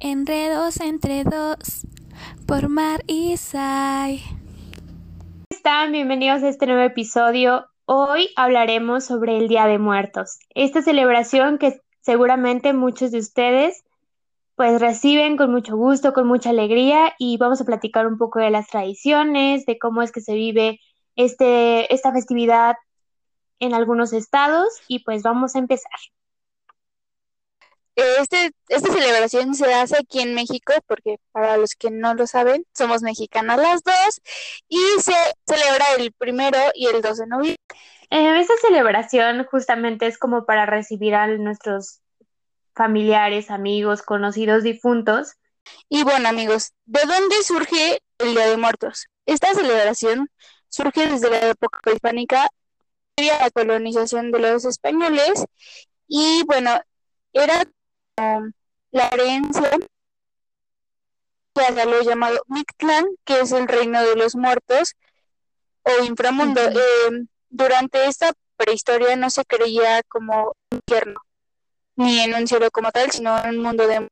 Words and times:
Enredos 0.00 0.80
entre 0.80 1.24
dos 1.24 1.86
por 2.46 2.68
Mar 2.68 3.02
y 3.06 3.36
Sai. 3.36 4.22
¿Cómo 4.22 5.44
están? 5.50 5.92
Bienvenidos 5.92 6.42
a 6.42 6.48
este 6.48 6.66
nuevo 6.66 6.82
episodio. 6.82 7.66
Hoy 7.86 8.28
hablaremos 8.36 9.04
sobre 9.04 9.38
el 9.38 9.48
Día 9.48 9.66
de 9.66 9.78
Muertos. 9.78 10.38
Esta 10.54 10.82
celebración 10.82 11.58
que 11.58 11.80
seguramente 12.00 12.72
muchos 12.72 13.12
de 13.12 13.18
ustedes 13.18 13.84
pues 14.56 14.80
reciben 14.80 15.36
con 15.36 15.50
mucho 15.50 15.76
gusto, 15.76 16.12
con 16.12 16.26
mucha 16.26 16.50
alegría 16.50 17.14
y 17.18 17.38
vamos 17.38 17.60
a 17.60 17.64
platicar 17.64 18.06
un 18.06 18.18
poco 18.18 18.38
de 18.38 18.50
las 18.50 18.68
tradiciones, 18.68 19.66
de 19.66 19.78
cómo 19.78 20.02
es 20.02 20.12
que 20.12 20.20
se 20.20 20.34
vive 20.34 20.80
este, 21.16 21.92
esta 21.92 22.12
festividad 22.12 22.76
en 23.58 23.74
algunos 23.74 24.12
estados 24.12 24.68
y 24.88 25.00
pues 25.00 25.22
vamos 25.22 25.56
a 25.56 25.58
empezar. 25.58 25.90
Este, 27.96 28.52
esta 28.68 28.92
celebración 28.92 29.54
se 29.54 29.72
hace 29.72 29.96
aquí 29.98 30.20
en 30.20 30.34
México, 30.34 30.72
porque 30.86 31.18
para 31.32 31.56
los 31.56 31.74
que 31.74 31.90
no 31.90 32.14
lo 32.14 32.26
saben, 32.26 32.66
somos 32.74 33.02
mexicanas 33.02 33.58
las 33.58 33.82
dos, 33.84 34.20
y 34.68 34.80
se 35.00 35.14
celebra 35.46 35.84
el 35.98 36.12
primero 36.12 36.58
y 36.74 36.86
el 36.86 37.02
2 37.02 37.18
de 37.18 37.26
noviembre. 37.26 37.62
Eh, 38.10 38.40
esta 38.40 38.54
celebración 38.60 39.44
justamente 39.44 40.06
es 40.06 40.18
como 40.18 40.44
para 40.44 40.66
recibir 40.66 41.14
a 41.14 41.26
nuestros 41.26 42.00
familiares, 42.74 43.50
amigos, 43.50 44.02
conocidos 44.02 44.62
difuntos. 44.62 45.34
Y 45.88 46.02
bueno, 46.02 46.28
amigos, 46.28 46.72
¿de 46.84 47.00
dónde 47.06 47.42
surge 47.42 48.00
el 48.18 48.34
Día 48.34 48.46
de 48.48 48.56
Muertos? 48.56 49.06
Esta 49.26 49.54
celebración 49.54 50.28
surge 50.68 51.06
desde 51.06 51.30
la 51.30 51.50
época 51.50 51.80
prehispánica, 51.82 52.48
la 53.16 53.50
colonización 53.50 54.32
de 54.32 54.40
los 54.40 54.64
españoles, 54.64 55.44
y 56.08 56.42
bueno, 56.46 56.80
era 57.32 57.64
la 58.16 59.08
herencia 59.08 59.78
hacia 61.54 61.84
lo 61.84 62.02
llamado 62.02 62.42
Mictlán, 62.48 63.06
que 63.24 63.40
es 63.40 63.52
el 63.52 63.68
reino 63.68 64.02
de 64.02 64.16
los 64.16 64.34
muertos 64.34 64.94
o 65.82 66.04
inframundo. 66.04 66.60
Eh, 66.60 67.26
durante 67.48 68.06
esta 68.06 68.32
prehistoria 68.56 69.16
no 69.16 69.30
se 69.30 69.44
creía 69.44 70.02
como 70.08 70.52
infierno, 70.70 71.20
ni 71.96 72.20
en 72.20 72.34
un 72.34 72.46
cielo 72.46 72.70
como 72.70 72.90
tal, 72.90 73.10
sino 73.10 73.38
en 73.44 73.56
un 73.56 73.62
mundo 73.62 73.86
de 73.86 74.08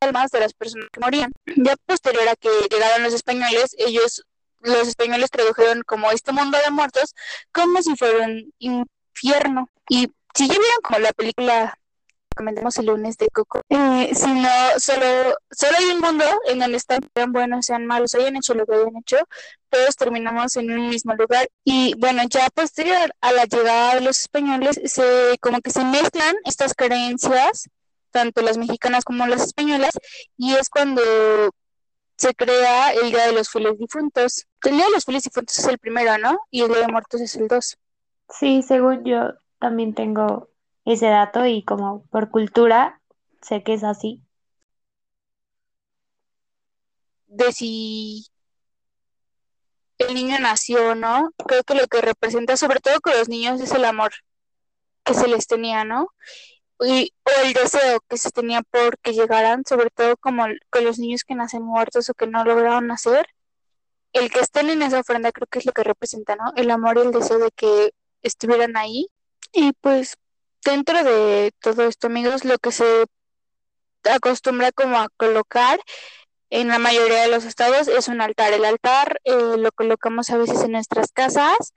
almas 0.00 0.30
de 0.30 0.40
las 0.40 0.52
personas 0.52 0.88
que 0.92 1.00
morían. 1.00 1.32
Ya 1.56 1.76
posterior 1.86 2.28
a 2.28 2.36
que 2.36 2.50
llegaron 2.70 3.02
los 3.02 3.14
españoles, 3.14 3.74
ellos, 3.78 4.22
los 4.60 4.88
españoles 4.88 5.30
tradujeron 5.30 5.82
como 5.82 6.10
este 6.10 6.32
mundo 6.32 6.58
de 6.62 6.70
muertos 6.70 7.14
como 7.52 7.80
si 7.82 7.96
fuera 7.96 8.26
un 8.26 8.52
infierno. 8.58 9.70
Y 9.88 10.10
si 10.34 10.48
ya 10.48 10.54
vieron 10.54 10.80
como 10.82 10.98
la 10.98 11.12
película 11.12 11.78
comentamos 12.34 12.76
el 12.78 12.86
lunes 12.86 13.16
de 13.16 13.28
Coco, 13.28 13.60
eh, 13.68 14.10
sino 14.14 14.48
solo, 14.78 15.06
solo 15.50 15.76
hay 15.78 15.86
un 15.94 16.00
mundo 16.00 16.24
en 16.46 16.58
donde 16.58 16.76
están 16.76 17.00
sean 17.14 17.32
buenos, 17.32 17.66
sean 17.66 17.86
malos, 17.86 18.14
hayan 18.14 18.36
hecho 18.36 18.54
lo 18.54 18.66
que 18.66 18.74
hayan 18.74 18.96
hecho, 18.96 19.16
todos 19.68 19.96
terminamos 19.96 20.56
en 20.56 20.70
un 20.70 20.88
mismo 20.88 21.14
lugar. 21.14 21.48
Y 21.64 21.94
bueno, 21.98 22.22
ya 22.28 22.48
posterior 22.54 23.14
a 23.20 23.32
la 23.32 23.44
llegada 23.44 23.94
de 23.96 24.00
los 24.02 24.20
españoles, 24.20 24.80
se 24.84 25.36
como 25.40 25.60
que 25.60 25.70
se 25.70 25.84
mezclan 25.84 26.36
estas 26.44 26.74
creencias, 26.74 27.68
tanto 28.10 28.42
las 28.42 28.58
mexicanas 28.58 29.04
como 29.04 29.26
las 29.26 29.42
españolas, 29.42 29.92
y 30.36 30.54
es 30.54 30.68
cuando 30.68 31.02
se 32.16 32.34
crea 32.34 32.92
el 32.92 33.10
Día 33.10 33.26
de 33.26 33.32
los 33.32 33.50
Fieles 33.50 33.78
Difuntos. 33.78 34.46
El 34.62 34.76
Día 34.76 34.86
de 34.86 34.92
los 34.92 35.04
Fieles 35.04 35.24
Difuntos 35.24 35.58
es 35.58 35.66
el 35.66 35.78
primero, 35.78 36.16
¿no? 36.18 36.38
Y 36.50 36.62
el 36.62 36.68
Día 36.68 36.80
de 36.80 36.88
Muertos 36.88 37.20
es 37.20 37.34
el 37.36 37.48
dos. 37.48 37.76
Sí, 38.28 38.62
según 38.62 39.04
yo 39.04 39.34
también 39.58 39.94
tengo 39.94 40.48
ese 40.84 41.06
dato 41.06 41.46
y 41.46 41.64
como 41.64 42.06
por 42.06 42.30
cultura 42.30 43.00
sé 43.42 43.62
que 43.62 43.74
es 43.74 43.84
así. 43.84 44.22
De 47.26 47.52
si 47.52 48.26
el 49.98 50.14
niño 50.14 50.38
nació, 50.40 50.94
¿no? 50.94 51.30
Creo 51.46 51.62
que 51.64 51.74
lo 51.74 51.86
que 51.86 52.00
representa, 52.00 52.56
sobre 52.56 52.80
todo 52.80 53.00
con 53.00 53.14
los 53.14 53.28
niños, 53.28 53.60
es 53.60 53.72
el 53.72 53.84
amor 53.84 54.12
que 55.04 55.14
se 55.14 55.28
les 55.28 55.46
tenía, 55.46 55.84
¿no? 55.84 56.08
Y, 56.80 57.14
o 57.24 57.46
el 57.46 57.54
deseo 57.54 58.00
que 58.08 58.18
se 58.18 58.30
tenía 58.30 58.62
por 58.62 58.98
que 58.98 59.12
llegaran, 59.14 59.64
sobre 59.66 59.90
todo 59.90 60.16
como 60.16 60.46
con 60.70 60.84
los 60.84 60.98
niños 60.98 61.24
que 61.24 61.34
nacen 61.34 61.62
muertos 61.62 62.10
o 62.10 62.14
que 62.14 62.26
no 62.26 62.44
lograron 62.44 62.88
nacer. 62.88 63.26
El 64.12 64.30
que 64.30 64.40
estén 64.40 64.70
en 64.70 64.82
esa 64.82 65.00
ofrenda 65.00 65.32
creo 65.32 65.46
que 65.48 65.58
es 65.60 65.66
lo 65.66 65.72
que 65.72 65.84
representa, 65.84 66.36
¿no? 66.36 66.52
El 66.56 66.70
amor 66.70 66.98
y 66.98 67.02
el 67.02 67.12
deseo 67.12 67.38
de 67.38 67.50
que 67.52 67.92
estuvieran 68.22 68.76
ahí. 68.76 69.08
Y 69.52 69.72
pues 69.74 70.16
dentro 70.64 71.04
de 71.04 71.52
todo 71.60 71.84
esto, 71.84 72.06
amigos, 72.08 72.44
lo 72.44 72.58
que 72.58 72.72
se 72.72 73.04
acostumbra 74.04 74.72
como 74.72 74.98
a 74.98 75.08
colocar 75.16 75.80
en 76.50 76.68
la 76.68 76.78
mayoría 76.78 77.22
de 77.22 77.28
los 77.28 77.44
estados 77.44 77.88
es 77.88 78.08
un 78.08 78.20
altar. 78.20 78.52
El 78.52 78.64
altar 78.64 79.20
eh, 79.24 79.56
lo 79.58 79.72
colocamos 79.72 80.30
a 80.30 80.36
veces 80.36 80.62
en 80.62 80.72
nuestras 80.72 81.12
casas 81.12 81.74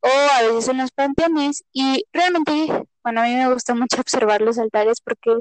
o 0.00 0.08
a 0.08 0.42
veces 0.42 0.68
en 0.68 0.78
los 0.78 0.90
panteones 0.92 1.64
y 1.72 2.04
realmente, 2.12 2.84
bueno, 3.02 3.20
a 3.20 3.24
mí 3.24 3.34
me 3.34 3.52
gusta 3.52 3.74
mucho 3.74 4.00
observar 4.00 4.40
los 4.42 4.58
altares 4.58 5.00
porque 5.00 5.40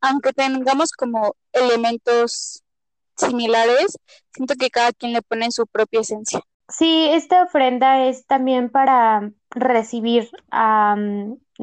aunque 0.00 0.32
tengamos 0.32 0.92
como 0.92 1.36
elementos 1.52 2.62
similares, 3.16 3.98
siento 4.32 4.54
que 4.54 4.70
cada 4.70 4.92
quien 4.92 5.12
le 5.12 5.22
pone 5.22 5.50
su 5.50 5.66
propia 5.66 6.00
esencia. 6.00 6.40
Sí, 6.68 7.08
esta 7.12 7.42
ofrenda 7.42 8.06
es 8.06 8.26
también 8.26 8.70
para 8.70 9.30
recibir 9.50 10.30
a 10.50 10.96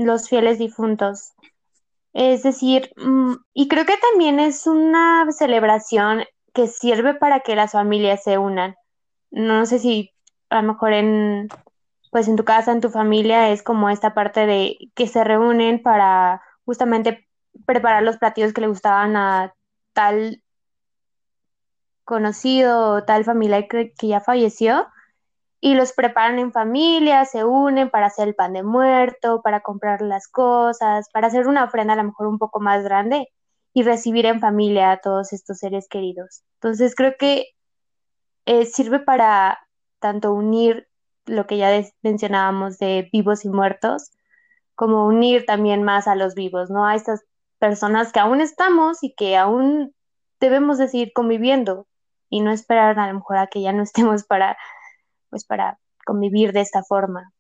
los 0.06 0.30
fieles 0.30 0.58
difuntos. 0.58 1.34
Es 2.14 2.44
decir, 2.44 2.92
mm, 2.98 3.34
y 3.54 3.68
creo 3.68 3.86
que 3.86 3.98
también 3.98 4.40
es 4.40 4.66
una 4.68 5.26
celebración 5.32 6.24
que 6.54 6.68
sirve 6.68 7.14
para 7.14 7.42
que 7.42 7.56
las 7.56 7.74
familias 7.74 8.24
se 8.24 8.38
unan. 8.38 8.76
No 9.32 9.66
sé 9.66 9.80
si 9.80 10.12
a 10.50 10.62
lo 10.62 10.74
mejor 10.74 10.94
en, 10.94 11.50
pues 12.12 12.28
en 12.28 12.36
tu 12.36 12.46
casa, 12.46 12.72
en 12.72 12.82
tu 12.82 12.90
familia, 12.90 13.50
es 13.52 13.64
como 13.64 13.90
esta 13.90 14.14
parte 14.14 14.46
de 14.46 14.78
que 14.96 15.08
se 15.08 15.24
reúnen 15.24 15.82
para 15.84 16.42
justamente 16.66 17.28
preparar 17.66 18.04
los 18.04 18.18
platillos 18.18 18.54
que 18.54 18.62
le 18.62 18.68
gustaban 18.68 19.16
a 19.16 19.54
tal 19.94 20.42
conocido 22.06 22.94
o 22.94 23.04
tal 23.04 23.26
familia 23.26 23.68
que, 23.68 23.94
que 23.94 24.08
ya 24.08 24.22
falleció 24.22 24.88
y 25.62 25.76
los 25.76 25.94
preparan 25.94 26.40
en 26.40 26.52
familia, 26.54 27.26
se 27.26 27.44
unen 27.44 27.90
para 27.90 28.08
hacer 28.08 28.30
el 28.30 28.36
pan 28.36 28.54
de 28.54 28.64
muerto, 28.64 29.42
para 29.42 29.62
comprar 29.62 30.02
las 30.02 30.28
cosas, 30.28 31.10
para 31.12 31.28
hacer 31.28 31.48
una 31.48 31.66
ofrenda 31.66 31.94
a 31.94 31.98
lo 31.98 32.06
mejor 32.06 32.28
un 32.28 32.38
poco 32.38 32.60
más 32.60 32.84
grande 32.84 33.28
y 33.74 33.84
recibir 33.84 34.26
en 34.26 34.40
familia 34.40 34.92
a 34.92 34.98
todos 35.02 35.34
estos 35.34 35.60
seres 35.60 35.88
queridos. 35.90 36.44
Entonces 36.56 36.96
creo 36.96 37.14
que 37.20 37.48
eh, 38.46 38.66
sirve 38.66 39.00
para 39.00 39.60
tanto 40.00 40.34
unir 40.34 40.88
lo 41.26 41.46
que 41.46 41.58
ya 41.58 41.70
mencionábamos 42.02 42.80
de 42.80 43.10
vivos 43.12 43.46
y 43.46 43.50
muertos, 43.50 44.12
como 44.76 45.06
unir 45.06 45.46
también 45.46 45.84
más 45.84 46.08
a 46.08 46.16
los 46.16 46.36
vivos, 46.36 46.70
¿no? 46.70 46.86
A 46.86 46.96
estas 46.96 47.24
personas 47.60 48.14
que 48.14 48.20
aún 48.20 48.40
estamos 48.42 49.04
y 49.04 49.14
que 49.14 49.38
aún 49.38 49.94
debemos 50.40 50.78
de 50.78 50.88
seguir 50.88 51.12
conviviendo 51.14 51.86
y 52.30 52.40
no 52.40 52.52
esperar 52.52 52.98
a 52.98 53.08
lo 53.08 53.16
mejor 53.16 53.38
a 53.38 53.48
que 53.48 53.62
ya 53.62 53.74
no 53.74 53.84
estemos 53.84 54.24
para 54.24 54.58
pues 55.30 55.46
para 55.46 55.80
convivir 56.06 56.54
de 56.54 56.62
esta 56.62 56.84
forma. 56.84 57.32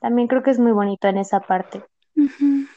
También 0.00 0.28
creo 0.28 0.42
que 0.42 0.50
es 0.50 0.58
muy 0.58 0.72
bonito 0.72 1.08
en 1.08 1.18
esa 1.18 1.40
parte. 1.40 1.84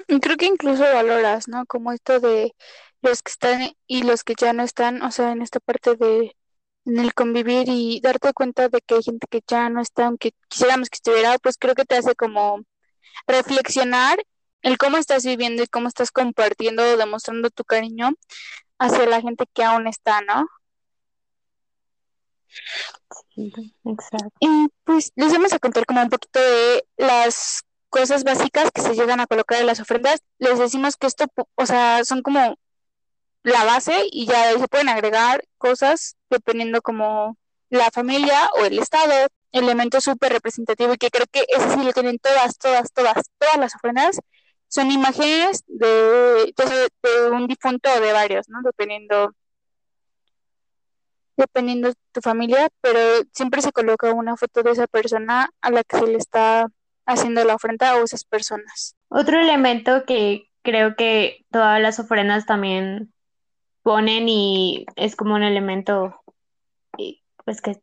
Y 0.08 0.20
creo 0.20 0.38
que 0.38 0.46
incluso 0.46 0.82
valoras, 0.82 1.48
¿no? 1.48 1.66
Como 1.66 1.92
esto 1.92 2.20
de 2.20 2.54
los 3.02 3.22
que 3.22 3.32
están 3.32 3.72
y 3.86 4.04
los 4.04 4.24
que 4.24 4.34
ya 4.38 4.54
no 4.54 4.64
están, 4.64 5.02
o 5.04 5.12
sea, 5.12 5.32
en 5.32 5.42
esta 5.42 5.60
parte 5.60 5.96
de 5.96 6.36
en 6.86 7.00
el 7.00 7.14
convivir 7.14 7.66
y 7.68 8.00
darte 8.00 8.32
cuenta 8.34 8.70
de 8.70 8.80
que 8.80 8.96
hay 8.96 9.04
gente 9.04 9.28
que 9.30 9.42
ya 9.46 9.70
no 9.70 9.82
está, 9.82 10.06
aunque 10.06 10.32
quisiéramos 10.48 10.90
que 10.90 10.96
estuviera, 10.96 11.38
pues 11.38 11.58
creo 11.58 11.76
que 11.76 11.84
te 11.84 11.98
hace 11.98 12.16
como 12.16 12.62
reflexionar 13.28 14.18
el 14.62 14.78
cómo 14.78 14.98
estás 14.98 15.26
viviendo 15.26 15.64
y 15.64 15.68
cómo 15.68 15.90
estás 15.90 16.12
compartiendo, 16.12 16.84
demostrando 16.98 17.50
tu 17.50 17.66
cariño 17.66 18.12
hacia 18.80 19.06
la 19.06 19.22
gente 19.22 19.46
que 19.54 19.64
aún 19.64 19.88
está, 19.88 20.22
¿no? 20.22 20.48
Y 24.40 24.68
pues 24.84 25.12
les 25.16 25.32
vamos 25.32 25.54
a 25.54 25.60
contar 25.60 25.86
como 25.86 26.02
un 26.02 26.10
poquito 26.10 26.40
de 26.40 26.86
las 26.98 27.64
cosas 27.90 28.24
básicas 28.24 28.70
que 28.74 28.82
se 28.82 28.96
llegan 28.96 29.20
a 29.20 29.28
colocar 29.28 29.60
en 29.60 29.68
las 29.68 29.80
ofrendas. 29.80 30.22
Les 30.40 30.60
decimos 30.60 30.98
que 30.98 31.08
esto, 31.08 31.26
o 31.56 31.66
sea, 31.66 32.04
son 32.04 32.22
como 32.22 32.58
la 33.44 33.64
base 33.64 34.08
y 34.12 34.26
ya 34.26 34.58
se 34.58 34.68
pueden 34.68 34.90
agregar 34.90 35.44
cosas 35.58 36.18
dependiendo 36.30 36.82
como 36.82 37.38
la 37.70 37.90
familia 37.92 38.50
o 38.60 38.66
el 38.66 38.80
estado, 38.80 39.28
elemento 39.52 40.02
súper 40.02 40.34
representativo 40.34 40.94
y 40.94 40.98
que 40.98 41.10
creo 41.10 41.26
que 41.32 41.46
ese 41.48 41.70
sí 41.72 41.84
lo 41.84 41.94
tienen 41.94 42.20
todas, 42.20 42.58
todas, 42.58 42.92
todas, 42.92 43.30
todas 43.38 43.58
las 43.58 43.76
ofrendas. 43.76 44.20
Son 44.70 44.92
imágenes 44.92 45.64
de, 45.68 45.88
de, 45.88 46.90
de 47.04 47.30
un 47.32 47.48
difunto 47.48 47.90
o 47.90 48.02
de 48.02 48.12
varios, 48.12 48.50
¿no? 48.50 48.60
Dependiendo 48.64 49.34
dependiendo 51.38 51.90
de 51.90 51.96
tu 52.12 52.22
familia, 52.22 52.68
pero 52.82 53.00
siempre 53.32 53.62
se 53.62 53.72
coloca 53.72 54.12
una 54.12 54.36
foto 54.36 54.64
de 54.64 54.72
esa 54.72 54.88
persona 54.88 55.50
a 55.62 55.72
la 55.72 55.84
que 55.84 55.98
se 55.98 56.08
le 56.08 56.18
está 56.18 56.68
haciendo 57.06 57.44
la 57.46 57.56
ofrenda 57.56 57.96
o 57.96 58.04
esas 58.04 58.26
personas. 58.26 58.96
Otro 59.10 59.40
elemento 59.40 60.04
que, 60.06 60.50
creo 60.68 60.98
que 60.98 61.46
todas 61.50 61.80
las 61.80 61.98
ofrendas 61.98 62.46
también 62.46 63.14
ponen 63.84 64.28
y 64.28 64.86
es 64.98 65.16
como 65.16 65.36
un 65.36 65.44
elemento 65.44 66.22
pues 67.46 67.62
que 67.62 67.80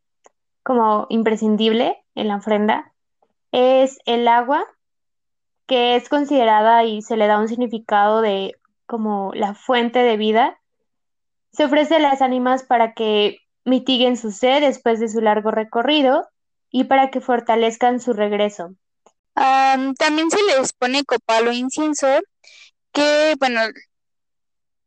como 0.61 1.07
imprescindible 1.09 1.97
en 2.13 2.27
la 2.27 2.35
ofrenda 2.35 2.93
es 3.51 3.97
el 4.05 4.27
agua 4.27 4.63
que 5.65 5.95
es 5.95 6.09
considerada 6.09 6.83
y 6.83 7.01
se 7.01 7.17
le 7.17 7.25
da 7.25 7.39
un 7.39 7.47
significado 7.47 8.21
de 8.21 8.53
como 8.85 9.31
la 9.33 9.55
fuente 9.55 9.99
de 9.99 10.17
vida. 10.17 10.59
Se 11.51 11.65
ofrece 11.65 11.95
a 11.95 11.99
las 11.99 12.21
ánimas 12.21 12.61
para 12.61 12.93
que 12.93 13.39
mitiguen 13.65 14.15
su 14.15 14.31
sed 14.31 14.61
después 14.61 14.99
de 14.99 15.09
su 15.09 15.19
largo 15.21 15.51
recorrido 15.51 16.29
y 16.69 16.85
para 16.85 17.09
que 17.11 17.21
fortalezcan 17.21 17.99
su 17.99 18.13
regreso. 18.13 18.75
también 19.33 20.31
se 20.31 20.41
les 20.43 20.71
pone 20.73 21.03
copal 21.03 21.47
o 21.47 21.51
incienso, 21.51 22.07
que 22.93 23.35
bueno, 23.39 23.61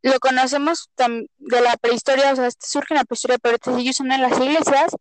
lo 0.02 0.18
conocemos 0.20 0.90
de 0.96 1.60
la 1.60 1.76
prehistoria, 1.76 2.32
o 2.32 2.36
sea, 2.36 2.46
este 2.46 2.66
surge 2.66 2.94
en 2.94 2.98
la 2.98 3.04
prehistoria, 3.04 3.38
pero 3.38 3.56
estos 3.56 3.78
ellos 3.78 3.96
son 3.96 4.12
en 4.12 4.22
las 4.22 4.38
iglesias 4.38 4.96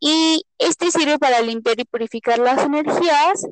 y 0.00 0.44
este 0.58 0.90
sirve 0.90 1.18
para 1.18 1.40
limpiar 1.40 1.78
y 1.78 1.84
purificar 1.84 2.38
las 2.38 2.64
energías 2.64 3.46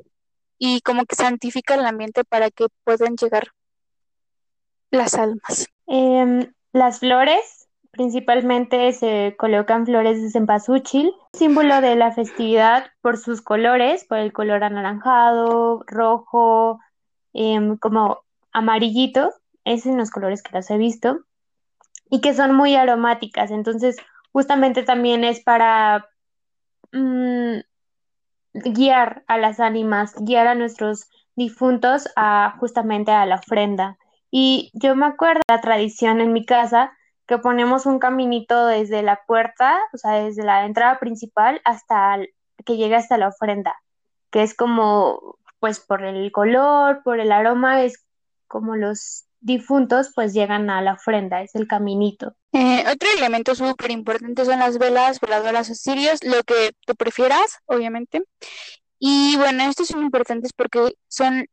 y 0.57 0.81
como 0.81 1.05
que 1.05 1.15
santifica 1.15 1.75
el 1.75 1.85
ambiente 1.85 2.23
para 2.23 2.49
que 2.51 2.67
puedan 2.83 3.15
llegar 3.15 3.47
las 4.91 5.15
almas. 5.15 5.67
Em, 5.87 6.53
las 6.71 6.99
flores, 6.99 7.62
principalmente 7.93 8.91
se 8.91 9.35
colocan 9.37 9.85
flores 9.85 10.21
de 10.21 10.29
cempasúchil, 10.29 11.13
símbolo 11.31 11.79
de 11.79 11.95
la 11.95 12.11
festividad 12.11 12.87
por 13.01 13.17
sus 13.17 13.41
colores, 13.41 14.03
por 14.03 14.17
el 14.17 14.33
color 14.33 14.65
anaranjado, 14.65 15.83
rojo, 15.87 16.79
em, 17.31 17.77
como 17.77 18.23
amarillito, 18.51 19.31
esos 19.63 19.91
son 19.91 19.97
los 19.97 20.11
colores 20.11 20.43
que 20.43 20.51
las 20.51 20.69
he 20.69 20.77
visto, 20.77 21.19
y 22.09 22.19
que 22.19 22.33
son 22.33 22.53
muy 22.53 22.75
aromáticas, 22.75 23.51
entonces 23.51 23.95
justamente 24.33 24.83
también 24.83 25.23
es 25.23 25.41
para 25.41 26.09
Mm, 26.93 27.61
guiar 28.53 29.23
a 29.27 29.39
las 29.39 29.59
ánimas, 29.59 30.13
guiar 30.15 30.45
a 30.45 30.53
nuestros 30.53 31.09
difuntos 31.35 32.07
a 32.15 32.55
justamente 32.59 33.11
a 33.11 33.25
la 33.25 33.35
ofrenda. 33.35 33.97
Y 34.29 34.69
yo 34.73 34.95
me 34.95 35.07
acuerdo 35.07 35.41
la 35.49 35.59
tradición 35.59 36.21
en 36.21 36.33
mi 36.33 36.45
casa 36.45 36.91
que 37.27 37.37
ponemos 37.37 37.85
un 37.85 37.99
caminito 37.99 38.65
desde 38.65 39.01
la 39.01 39.21
puerta, 39.25 39.79
o 39.93 39.97
sea, 39.97 40.23
desde 40.23 40.43
la 40.43 40.65
entrada 40.65 40.99
principal 40.99 41.61
hasta 41.63 42.17
que 42.65 42.77
llega 42.77 42.97
hasta 42.97 43.17
la 43.17 43.29
ofrenda, 43.29 43.75
que 44.29 44.43
es 44.43 44.55
como, 44.55 45.37
pues 45.59 45.79
por 45.79 46.03
el 46.03 46.31
color, 46.31 47.01
por 47.03 47.19
el 47.19 47.31
aroma, 47.31 47.83
es 47.83 48.03
como 48.47 48.75
los 48.75 49.25
difuntos 49.43 50.11
pues 50.15 50.33
llegan 50.33 50.69
a 50.69 50.81
la 50.81 50.93
ofrenda, 50.93 51.41
es 51.41 51.53
el 51.55 51.67
caminito. 51.67 52.33
Eh, 52.53 52.83
otro 52.91 53.09
elemento 53.17 53.55
súper 53.55 53.91
importante 53.91 54.45
son 54.45 54.59
las 54.59 54.77
velas, 54.77 55.19
las 55.27 55.43
velas 55.43 55.69
asirias, 55.69 56.23
lo 56.23 56.41
que 56.43 56.71
tú 56.85 56.95
prefieras, 56.95 57.59
obviamente. 57.65 58.23
Y 58.99 59.35
bueno, 59.37 59.63
estos 59.63 59.87
son 59.87 60.01
importantes 60.01 60.53
porque 60.53 60.95
son 61.07 61.45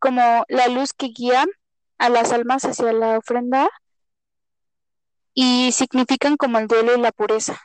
como 0.00 0.44
la 0.48 0.68
luz 0.68 0.92
que 0.94 1.08
guía 1.08 1.44
a 1.98 2.08
las 2.08 2.32
almas 2.32 2.64
hacia 2.64 2.92
la 2.92 3.18
ofrenda 3.18 3.68
y 5.34 5.72
significan 5.72 6.36
como 6.36 6.58
el 6.58 6.68
duelo 6.68 6.94
y 6.96 7.00
la 7.00 7.12
pureza. 7.12 7.60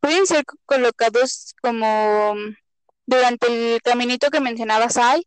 Pueden 0.00 0.26
ser 0.26 0.44
colocados 0.66 1.54
como 1.62 2.34
durante 3.06 3.46
el 3.74 3.82
caminito 3.82 4.30
que 4.30 4.40
mencionabas 4.40 4.96
hay, 4.96 5.22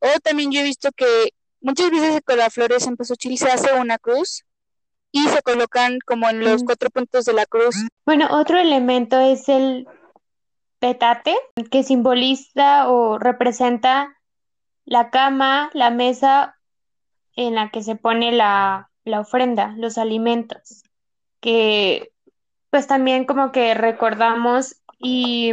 o 0.00 0.08
también 0.22 0.50
yo 0.50 0.60
he 0.60 0.64
visto 0.64 0.90
que 0.92 1.32
muchas 1.60 1.90
veces 1.90 2.20
con 2.24 2.38
las 2.38 2.52
flores 2.52 2.86
en 2.86 2.96
Chile 2.96 3.36
se 3.36 3.50
hace 3.50 3.72
una 3.74 3.98
cruz 3.98 4.44
y 5.12 5.26
se 5.28 5.42
colocan 5.42 5.98
como 6.06 6.28
en 6.28 6.40
los 6.40 6.64
cuatro 6.64 6.90
puntos 6.90 7.24
de 7.24 7.32
la 7.32 7.46
cruz. 7.46 7.76
Bueno, 8.04 8.28
otro 8.30 8.58
elemento 8.58 9.18
es 9.18 9.48
el 9.48 9.86
petate, 10.78 11.36
que 11.70 11.82
simboliza 11.82 12.88
o 12.88 13.18
representa 13.18 14.16
la 14.84 15.10
cama, 15.10 15.70
la 15.74 15.90
mesa 15.90 16.56
en 17.36 17.54
la 17.54 17.70
que 17.70 17.82
se 17.82 17.96
pone 17.96 18.32
la, 18.32 18.89
la 19.10 19.20
ofrenda, 19.20 19.74
los 19.76 19.98
alimentos, 19.98 20.84
que 21.40 22.12
pues 22.70 22.86
también 22.86 23.24
como 23.24 23.52
que 23.52 23.74
recordamos 23.74 24.76
y 24.98 25.52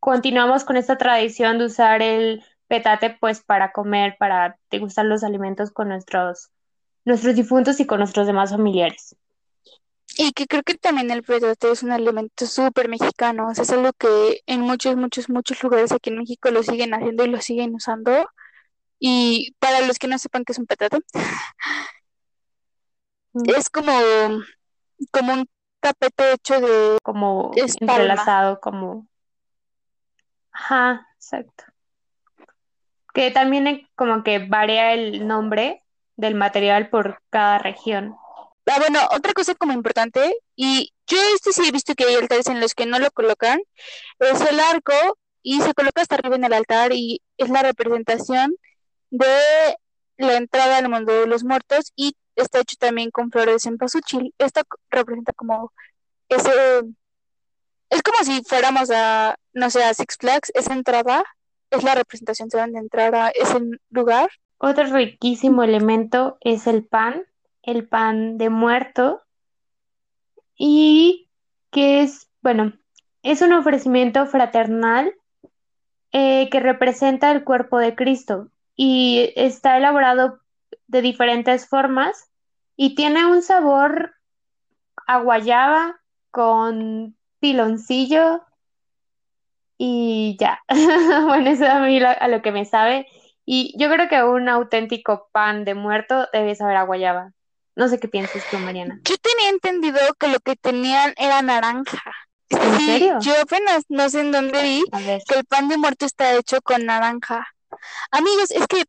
continuamos 0.00 0.64
con 0.64 0.76
esta 0.76 0.96
tradición 0.96 1.58
de 1.58 1.66
usar 1.66 2.02
el 2.02 2.44
petate 2.68 3.16
pues 3.20 3.42
para 3.42 3.72
comer, 3.72 4.16
para 4.18 4.58
degustar 4.70 5.06
los 5.06 5.24
alimentos 5.24 5.70
con 5.70 5.88
nuestros 5.88 6.50
nuestros 7.04 7.34
difuntos 7.34 7.80
y 7.80 7.86
con 7.86 7.98
nuestros 7.98 8.26
demás 8.26 8.50
familiares. 8.50 9.16
Y 10.16 10.32
que 10.32 10.46
creo 10.46 10.62
que 10.62 10.74
también 10.74 11.10
el 11.10 11.22
petate 11.22 11.70
es 11.70 11.82
un 11.82 11.90
alimento 11.90 12.46
súper 12.46 12.88
mexicano, 12.88 13.48
o 13.48 13.54
sea, 13.54 13.64
es 13.64 13.70
algo 13.70 13.92
que 13.92 14.42
en 14.46 14.60
muchos, 14.60 14.96
muchos, 14.96 15.28
muchos 15.28 15.62
lugares 15.62 15.92
aquí 15.92 16.10
en 16.10 16.18
México 16.18 16.50
lo 16.50 16.62
siguen 16.62 16.94
haciendo 16.94 17.24
y 17.24 17.28
lo 17.28 17.40
siguen 17.40 17.74
usando. 17.74 18.28
Y 18.98 19.54
para 19.58 19.80
los 19.86 19.98
que 19.98 20.06
no 20.06 20.18
sepan 20.18 20.44
qué 20.44 20.52
es 20.52 20.58
un 20.58 20.66
petate, 20.66 20.98
mm. 20.98 21.02
es 23.46 23.68
como, 23.68 23.92
como 25.10 25.32
un 25.32 25.48
tapete 25.80 26.32
hecho 26.32 26.60
de... 26.60 26.98
Como 27.02 27.52
entrelazado, 27.54 28.60
como... 28.60 29.06
Ajá, 30.52 31.06
exacto. 31.16 31.64
Que 33.12 33.30
también 33.30 33.88
como 33.94 34.22
que 34.22 34.38
varía 34.38 34.92
el 34.92 35.26
nombre 35.26 35.82
del 36.16 36.34
material 36.34 36.90
por 36.90 37.20
cada 37.30 37.58
región. 37.58 38.16
Ah, 38.66 38.78
bueno, 38.78 39.00
otra 39.10 39.32
cosa 39.34 39.54
como 39.54 39.72
importante, 39.72 40.34
y 40.56 40.92
yo 41.06 41.18
este 41.34 41.52
sí 41.52 41.68
he 41.68 41.72
visto 41.72 41.94
que 41.94 42.04
hay 42.04 42.14
altares 42.14 42.46
en 42.46 42.60
los 42.60 42.74
que 42.74 42.86
no 42.86 42.98
lo 42.98 43.10
colocan, 43.10 43.60
es 44.20 44.40
el 44.40 44.58
arco 44.58 44.92
y 45.42 45.60
se 45.60 45.74
coloca 45.74 46.00
hasta 46.00 46.14
arriba 46.14 46.36
en 46.36 46.44
el 46.44 46.52
altar 46.54 46.92
y 46.92 47.20
es 47.36 47.50
la 47.50 47.62
representación 47.62 48.54
de 49.10 49.76
la 50.16 50.36
entrada 50.36 50.78
al 50.78 50.88
mundo 50.88 51.12
de 51.12 51.26
los 51.26 51.44
muertos 51.44 51.92
y 51.94 52.16
está 52.36 52.60
hecho 52.60 52.76
también 52.78 53.10
con 53.10 53.30
flores 53.30 53.54
de 53.54 53.60
cempasúchil. 53.60 54.34
Esto 54.38 54.62
representa 54.90 55.32
como 55.32 55.72
ese... 56.28 56.50
Es 57.90 58.02
como 58.02 58.18
si 58.24 58.42
fuéramos 58.44 58.90
a, 58.90 59.36
no 59.52 59.70
sé, 59.70 59.84
a 59.84 59.94
Six 59.94 60.16
Flags, 60.18 60.50
esa 60.54 60.72
entrada 60.72 61.24
es 61.70 61.84
la 61.84 61.94
representación 61.94 62.48
de 62.48 62.58
donde 62.58 62.78
entrar 62.78 63.14
a 63.14 63.28
ese 63.28 63.60
lugar. 63.90 64.30
Otro 64.58 64.84
riquísimo 64.84 65.62
elemento 65.62 66.38
es 66.40 66.66
el 66.66 66.84
pan, 66.84 67.22
el 67.62 67.86
pan 67.86 68.38
de 68.38 68.48
muerto, 68.50 69.22
y 70.56 71.28
que 71.70 72.02
es, 72.02 72.28
bueno, 72.42 72.72
es 73.22 73.42
un 73.42 73.52
ofrecimiento 73.52 74.26
fraternal 74.26 75.12
eh, 76.12 76.48
que 76.50 76.60
representa 76.60 77.32
el 77.32 77.44
cuerpo 77.44 77.78
de 77.78 77.94
Cristo. 77.94 78.48
Y 78.76 79.32
está 79.36 79.76
elaborado 79.76 80.40
de 80.86 81.02
diferentes 81.02 81.68
formas 81.68 82.30
y 82.76 82.94
tiene 82.94 83.26
un 83.26 83.42
sabor 83.42 84.14
a 85.06 85.18
guayaba 85.18 86.00
con 86.30 87.16
piloncillo 87.40 88.42
y 89.78 90.36
ya. 90.38 90.62
bueno, 91.26 91.50
eso 91.50 91.66
a 91.66 91.80
mí 91.80 92.00
a 92.02 92.28
lo 92.28 92.42
que 92.42 92.52
me 92.52 92.64
sabe. 92.64 93.06
Y 93.46 93.74
yo 93.78 93.90
creo 93.90 94.08
que 94.08 94.22
un 94.22 94.48
auténtico 94.48 95.28
pan 95.32 95.64
de 95.64 95.74
muerto 95.74 96.28
debe 96.32 96.54
saber 96.54 96.76
a 96.76 96.84
guayaba. 96.84 97.32
No 97.76 97.88
sé 97.88 97.98
qué 97.98 98.08
piensas 98.08 98.42
tú, 98.50 98.58
Mariana. 98.58 99.00
Yo 99.04 99.16
tenía 99.18 99.50
entendido 99.50 99.98
que 100.18 100.28
lo 100.28 100.38
que 100.40 100.56
tenían 100.56 101.12
era 101.16 101.42
naranja. 101.42 102.12
¿En 102.48 102.80
serio? 102.80 103.18
Yo 103.20 103.32
apenas 103.40 103.84
no 103.88 104.08
sé 104.08 104.20
en 104.20 104.32
dónde 104.32 104.62
vi 104.62 104.84
que 105.28 105.38
el 105.38 105.44
pan 105.44 105.68
de 105.68 105.76
muerto 105.76 106.06
está 106.06 106.34
hecho 106.34 106.60
con 106.62 106.86
naranja. 106.86 107.46
Amigos, 108.12 108.50
es 108.52 108.66
que 108.68 108.84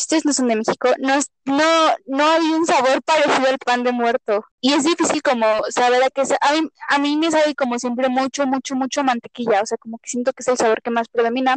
ustedes 0.00 0.24
no 0.24 0.32
son 0.32 0.48
de 0.48 0.56
México, 0.56 0.90
no, 0.98 1.14
no, 1.44 1.94
no 2.06 2.30
hay 2.30 2.48
un 2.50 2.66
sabor 2.66 3.02
parecido 3.02 3.48
al 3.48 3.58
pan 3.58 3.82
de 3.84 3.92
muerto. 3.92 4.44
Y 4.60 4.72
es 4.72 4.84
difícil 4.84 5.22
como 5.22 5.46
saber 5.70 6.02
a 6.02 6.10
qué 6.10 6.22
a 6.40 6.52
mí, 6.52 6.68
a 6.88 6.98
mí 6.98 7.16
me 7.16 7.30
sabe 7.30 7.54
como 7.54 7.78
siempre 7.78 8.08
mucho, 8.08 8.46
mucho, 8.46 8.74
mucho 8.74 9.04
mantequilla. 9.04 9.62
O 9.62 9.66
sea, 9.66 9.78
como 9.78 9.98
que 9.98 10.08
siento 10.10 10.32
que 10.32 10.42
es 10.42 10.48
el 10.48 10.56
sabor 10.56 10.82
que 10.82 10.90
más 10.90 11.08
predomina. 11.08 11.56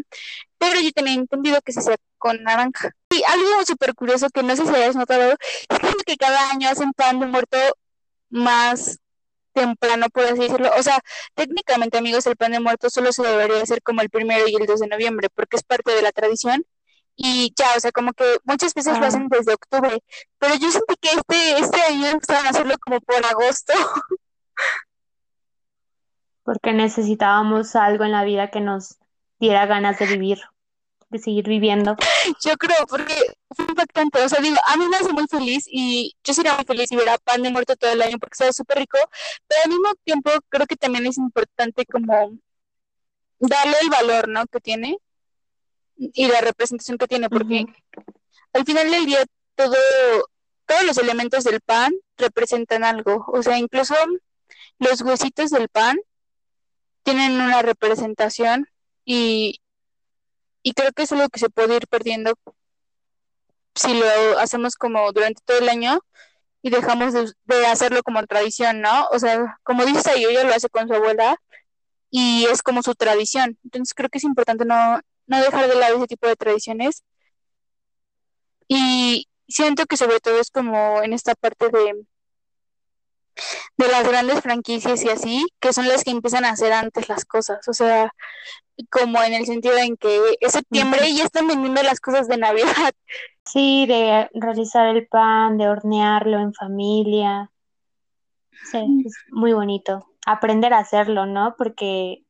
Pero 0.57 0.79
yo 0.79 0.91
tenía 0.91 1.13
entendido 1.13 1.61
que 1.61 1.73
se 1.73 1.79
hacía 1.79 1.97
con 2.17 2.41
naranja. 2.43 2.91
Y 3.09 3.23
algo 3.27 3.65
súper 3.65 3.95
curioso 3.95 4.29
que 4.29 4.43
no 4.43 4.55
sé 4.55 4.65
si 4.65 4.73
hayas 4.75 4.95
notado, 4.95 5.31
es 5.31 6.03
que 6.05 6.17
cada 6.17 6.51
año 6.51 6.69
hacen 6.69 6.93
pan 6.93 7.19
de 7.19 7.27
muerto 7.27 7.57
más 8.29 8.99
temprano, 9.53 10.07
por 10.09 10.25
así 10.25 10.39
decirlo. 10.39 10.71
O 10.77 10.83
sea, 10.83 10.99
técnicamente, 11.35 11.97
amigos, 11.97 12.25
el 12.27 12.35
pan 12.37 12.53
de 12.53 12.59
muerto 12.59 12.89
solo 12.89 13.11
se 13.11 13.23
debería 13.23 13.61
hacer 13.61 13.81
como 13.83 14.01
el 14.01 14.09
primero 14.09 14.47
y 14.47 14.55
el 14.55 14.65
2 14.65 14.79
de 14.81 14.87
noviembre, 14.87 15.29
porque 15.33 15.57
es 15.57 15.63
parte 15.63 15.91
de 15.91 16.01
la 16.01 16.11
tradición 16.11 16.65
y 17.15 17.53
ya, 17.55 17.75
o 17.77 17.79
sea, 17.79 17.91
como 17.91 18.13
que 18.13 18.37
muchas 18.43 18.73
veces 18.73 18.97
lo 18.97 19.05
ah. 19.05 19.07
hacen 19.07 19.27
desde 19.29 19.53
octubre, 19.53 20.03
pero 20.39 20.55
yo 20.55 20.71
sentí 20.71 20.95
que 20.99 21.09
este, 21.09 21.59
este 21.59 21.81
año 21.81 22.07
empezaron 22.07 22.47
a 22.47 22.49
hacerlo 22.49 22.75
como 22.79 22.99
por 23.01 23.25
agosto. 23.25 23.73
Porque 26.43 26.73
necesitábamos 26.73 27.75
algo 27.75 28.03
en 28.03 28.11
la 28.11 28.25
vida 28.25 28.49
que 28.51 28.59
nos 28.59 28.97
diera 29.39 29.65
ganas 29.65 29.97
de 29.99 30.07
vivir 30.07 30.39
de 31.13 31.19
seguir 31.19 31.47
viviendo. 31.47 31.95
Yo 32.43 32.57
creo, 32.57 32.85
porque 32.89 33.15
fue 33.55 33.65
impactante. 33.65 34.21
O 34.21 34.27
sea, 34.27 34.41
digo, 34.41 34.57
a 34.67 34.75
mí 34.77 34.85
me 34.87 34.97
hace 34.97 35.13
muy 35.13 35.25
feliz 35.27 35.65
y 35.67 36.15
yo 36.23 36.33
sería 36.33 36.55
muy 36.55 36.65
feliz 36.65 36.89
si 36.89 36.95
hubiera 36.95 37.17
pan 37.19 37.41
de 37.41 37.51
muerto 37.51 37.75
todo 37.77 37.91
el 37.91 38.01
año 38.01 38.17
porque 38.19 38.35
sabe 38.35 38.51
súper 38.51 38.79
rico, 38.79 38.97
pero 39.47 39.61
al 39.63 39.69
mismo 39.69 39.93
tiempo 40.03 40.31
creo 40.49 40.65
que 40.67 40.75
también 40.75 41.05
es 41.05 41.17
importante 41.17 41.85
como 41.85 42.33
darle 43.39 43.75
el 43.81 43.89
valor, 43.89 44.27
¿no? 44.27 44.45
Que 44.47 44.59
tiene 44.59 44.97
y 45.95 46.27
la 46.27 46.41
representación 46.41 46.97
que 46.97 47.07
tiene, 47.07 47.29
porque 47.29 47.65
al 48.53 48.65
final 48.65 48.89
del 48.89 49.05
día 49.05 49.23
todo, 49.55 49.75
todos 50.65 50.83
los 50.83 50.97
elementos 50.97 51.43
del 51.43 51.61
pan 51.61 51.93
representan 52.17 52.83
algo. 52.83 53.25
O 53.27 53.41
sea, 53.43 53.57
incluso 53.57 53.95
los 54.79 55.01
huesitos 55.01 55.49
del 55.51 55.69
pan 55.69 55.97
tienen 57.03 57.33
una 57.33 57.61
representación 57.61 58.67
y, 59.05 59.61
y 60.61 60.73
creo 60.73 60.91
que 60.93 61.03
es 61.03 61.11
algo 61.11 61.29
que 61.29 61.39
se 61.39 61.49
puede 61.49 61.75
ir 61.75 61.87
perdiendo 61.87 62.33
si 63.75 63.93
lo 63.93 64.05
hacemos 64.39 64.75
como 64.75 65.11
durante 65.11 65.41
todo 65.45 65.57
el 65.57 65.69
año 65.69 65.99
y 66.61 66.69
dejamos 66.69 67.13
de, 67.13 67.65
hacerlo 67.67 68.03
como 68.03 68.25
tradición, 68.25 68.81
¿no? 68.81 69.07
O 69.11 69.19
sea, 69.19 69.59
como 69.63 69.85
dice 69.85 70.11
ella 70.15 70.43
lo 70.43 70.53
hace 70.53 70.69
con 70.69 70.87
su 70.87 70.93
abuela 70.93 71.37
y 72.09 72.45
es 72.45 72.61
como 72.63 72.81
su 72.83 72.95
tradición. 72.95 73.57
Entonces 73.63 73.93
creo 73.93 74.09
que 74.09 74.19
es 74.19 74.23
importante 74.23 74.63
no, 74.65 75.01
no 75.27 75.41
dejar 75.41 75.67
de 75.67 75.75
lado 75.75 75.97
ese 75.97 76.07
tipo 76.07 76.27
de 76.27 76.35
tradiciones. 76.35 77.03
Y 78.67 79.27
siento 79.47 79.85
que 79.85 79.97
sobre 79.97 80.19
todo 80.19 80.39
es 80.39 80.49
como 80.49 81.01
en 81.03 81.13
esta 81.13 81.35
parte 81.35 81.69
de, 81.69 82.05
de 83.77 83.87
las 83.87 84.07
grandes 84.07 84.41
franquicias 84.41 85.03
y 85.03 85.09
así, 85.09 85.47
que 85.59 85.73
son 85.73 85.87
las 85.87 86.03
que 86.03 86.11
empiezan 86.11 86.45
a 86.45 86.51
hacer 86.51 86.73
antes 86.73 87.09
las 87.09 87.25
cosas. 87.25 87.67
O 87.67 87.73
sea, 87.73 88.11
como 88.89 89.21
en 89.21 89.33
el 89.33 89.45
sentido 89.45 89.77
en 89.77 89.97
que 89.97 90.37
es 90.39 90.51
septiembre 90.53 91.07
y 91.07 91.17
ya 91.17 91.25
están 91.25 91.47
vendiendo 91.47 91.83
las 91.83 91.99
cosas 91.99 92.27
de 92.27 92.37
Navidad. 92.37 92.65
Sí, 93.45 93.85
de 93.87 94.29
realizar 94.35 94.87
el 94.95 95.05
pan, 95.05 95.57
de 95.57 95.67
hornearlo 95.67 96.39
en 96.39 96.53
familia. 96.53 97.51
Sí, 98.71 99.03
es 99.05 99.15
muy 99.31 99.51
bonito. 99.51 100.07
Aprender 100.25 100.73
a 100.73 100.79
hacerlo, 100.79 101.25
¿no? 101.25 101.53
Porque 101.57 102.22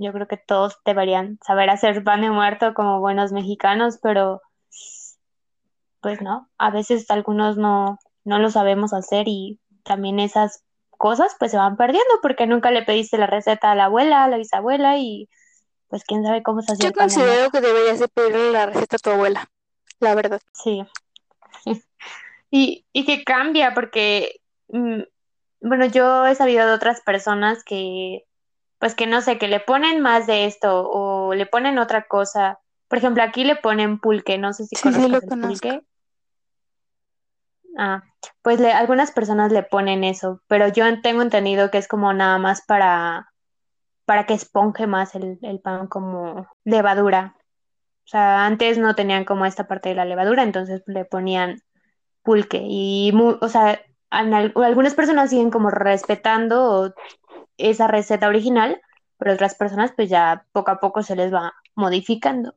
yo 0.00 0.12
creo 0.12 0.26
que 0.26 0.38
todos 0.38 0.78
deberían 0.86 1.38
saber 1.46 1.68
hacer 1.68 2.02
pan 2.02 2.22
de 2.22 2.30
muerto 2.30 2.72
como 2.72 3.00
buenos 3.00 3.32
mexicanos, 3.32 3.98
pero 4.02 4.40
pues 6.00 6.22
no, 6.22 6.48
a 6.56 6.70
veces 6.70 7.10
algunos 7.10 7.58
no, 7.58 7.98
no 8.24 8.38
lo 8.38 8.48
sabemos 8.50 8.94
hacer 8.94 9.28
y 9.28 9.60
también 9.84 10.18
esas 10.18 10.64
cosas 10.90 11.36
pues 11.38 11.50
se 11.50 11.58
van 11.58 11.76
perdiendo 11.76 12.14
porque 12.22 12.46
nunca 12.46 12.70
le 12.70 12.82
pediste 12.82 13.18
la 13.18 13.26
receta 13.26 13.70
a 13.70 13.74
la 13.74 13.84
abuela, 13.84 14.24
a 14.24 14.28
la 14.28 14.38
bisabuela 14.38 14.96
y 14.96 15.28
pues 15.88 16.02
quién 16.04 16.24
sabe 16.24 16.42
cómo 16.42 16.62
se 16.62 16.72
hace. 16.72 16.82
Yo 16.82 16.92
considero 16.92 17.50
que 17.50 17.60
deberías 17.60 17.98
de 17.98 18.08
pedirle 18.08 18.52
la 18.52 18.66
receta 18.66 18.96
a 18.96 19.00
tu 19.00 19.10
abuela, 19.10 19.50
la 19.98 20.14
verdad. 20.14 20.40
Sí. 20.54 20.82
y, 22.50 22.86
y 22.94 23.04
que 23.04 23.22
cambia 23.22 23.74
porque, 23.74 24.40
mm, 24.68 25.02
bueno, 25.60 25.84
yo 25.84 26.26
he 26.26 26.34
sabido 26.34 26.66
de 26.66 26.72
otras 26.72 27.02
personas 27.02 27.64
que, 27.64 28.24
pues 28.80 28.94
que 28.96 29.06
no 29.06 29.20
sé, 29.20 29.38
que 29.38 29.46
le 29.46 29.60
ponen 29.60 30.00
más 30.00 30.26
de 30.26 30.46
esto 30.46 30.88
o 30.90 31.34
le 31.34 31.46
ponen 31.46 31.78
otra 31.78 32.06
cosa. 32.08 32.58
Por 32.88 32.98
ejemplo, 32.98 33.22
aquí 33.22 33.44
le 33.44 33.56
ponen 33.56 34.00
pulque, 34.00 34.38
no 34.38 34.52
sé 34.52 34.64
si 34.64 34.74
Sí, 34.76 34.92
sí, 34.92 34.92
conoces 34.92 35.12
lo 35.12 35.20
el 35.22 35.28
conozco. 35.28 35.68
pulque. 35.68 35.82
Ah, 37.78 38.02
pues 38.42 38.58
le, 38.58 38.72
algunas 38.72 39.12
personas 39.12 39.52
le 39.52 39.62
ponen 39.62 40.02
eso, 40.02 40.42
pero 40.48 40.66
yo 40.68 40.84
tengo 41.02 41.22
entendido 41.22 41.70
que 41.70 41.78
es 41.78 41.86
como 41.86 42.12
nada 42.12 42.38
más 42.38 42.62
para, 42.66 43.32
para 44.06 44.26
que 44.26 44.34
esponje 44.34 44.86
más 44.86 45.14
el, 45.14 45.38
el 45.42 45.60
pan 45.60 45.86
como 45.86 46.48
levadura. 46.64 47.36
O 48.06 48.08
sea, 48.10 48.46
antes 48.46 48.78
no 48.78 48.94
tenían 48.96 49.24
como 49.24 49.46
esta 49.46 49.68
parte 49.68 49.90
de 49.90 49.94
la 49.94 50.04
levadura, 50.04 50.42
entonces 50.42 50.82
le 50.86 51.04
ponían 51.04 51.60
pulque. 52.22 52.62
Y, 52.64 53.12
o 53.40 53.48
sea, 53.48 53.80
algunas 54.10 54.94
personas 54.94 55.30
siguen 55.30 55.50
como 55.50 55.70
respetando 55.70 56.94
esa 57.60 57.86
receta 57.86 58.28
original, 58.28 58.80
pero 59.18 59.34
otras 59.34 59.54
personas 59.54 59.92
pues 59.94 60.08
ya 60.08 60.46
poco 60.52 60.70
a 60.70 60.80
poco 60.80 61.02
se 61.02 61.16
les 61.16 61.32
va 61.32 61.52
modificando. 61.74 62.56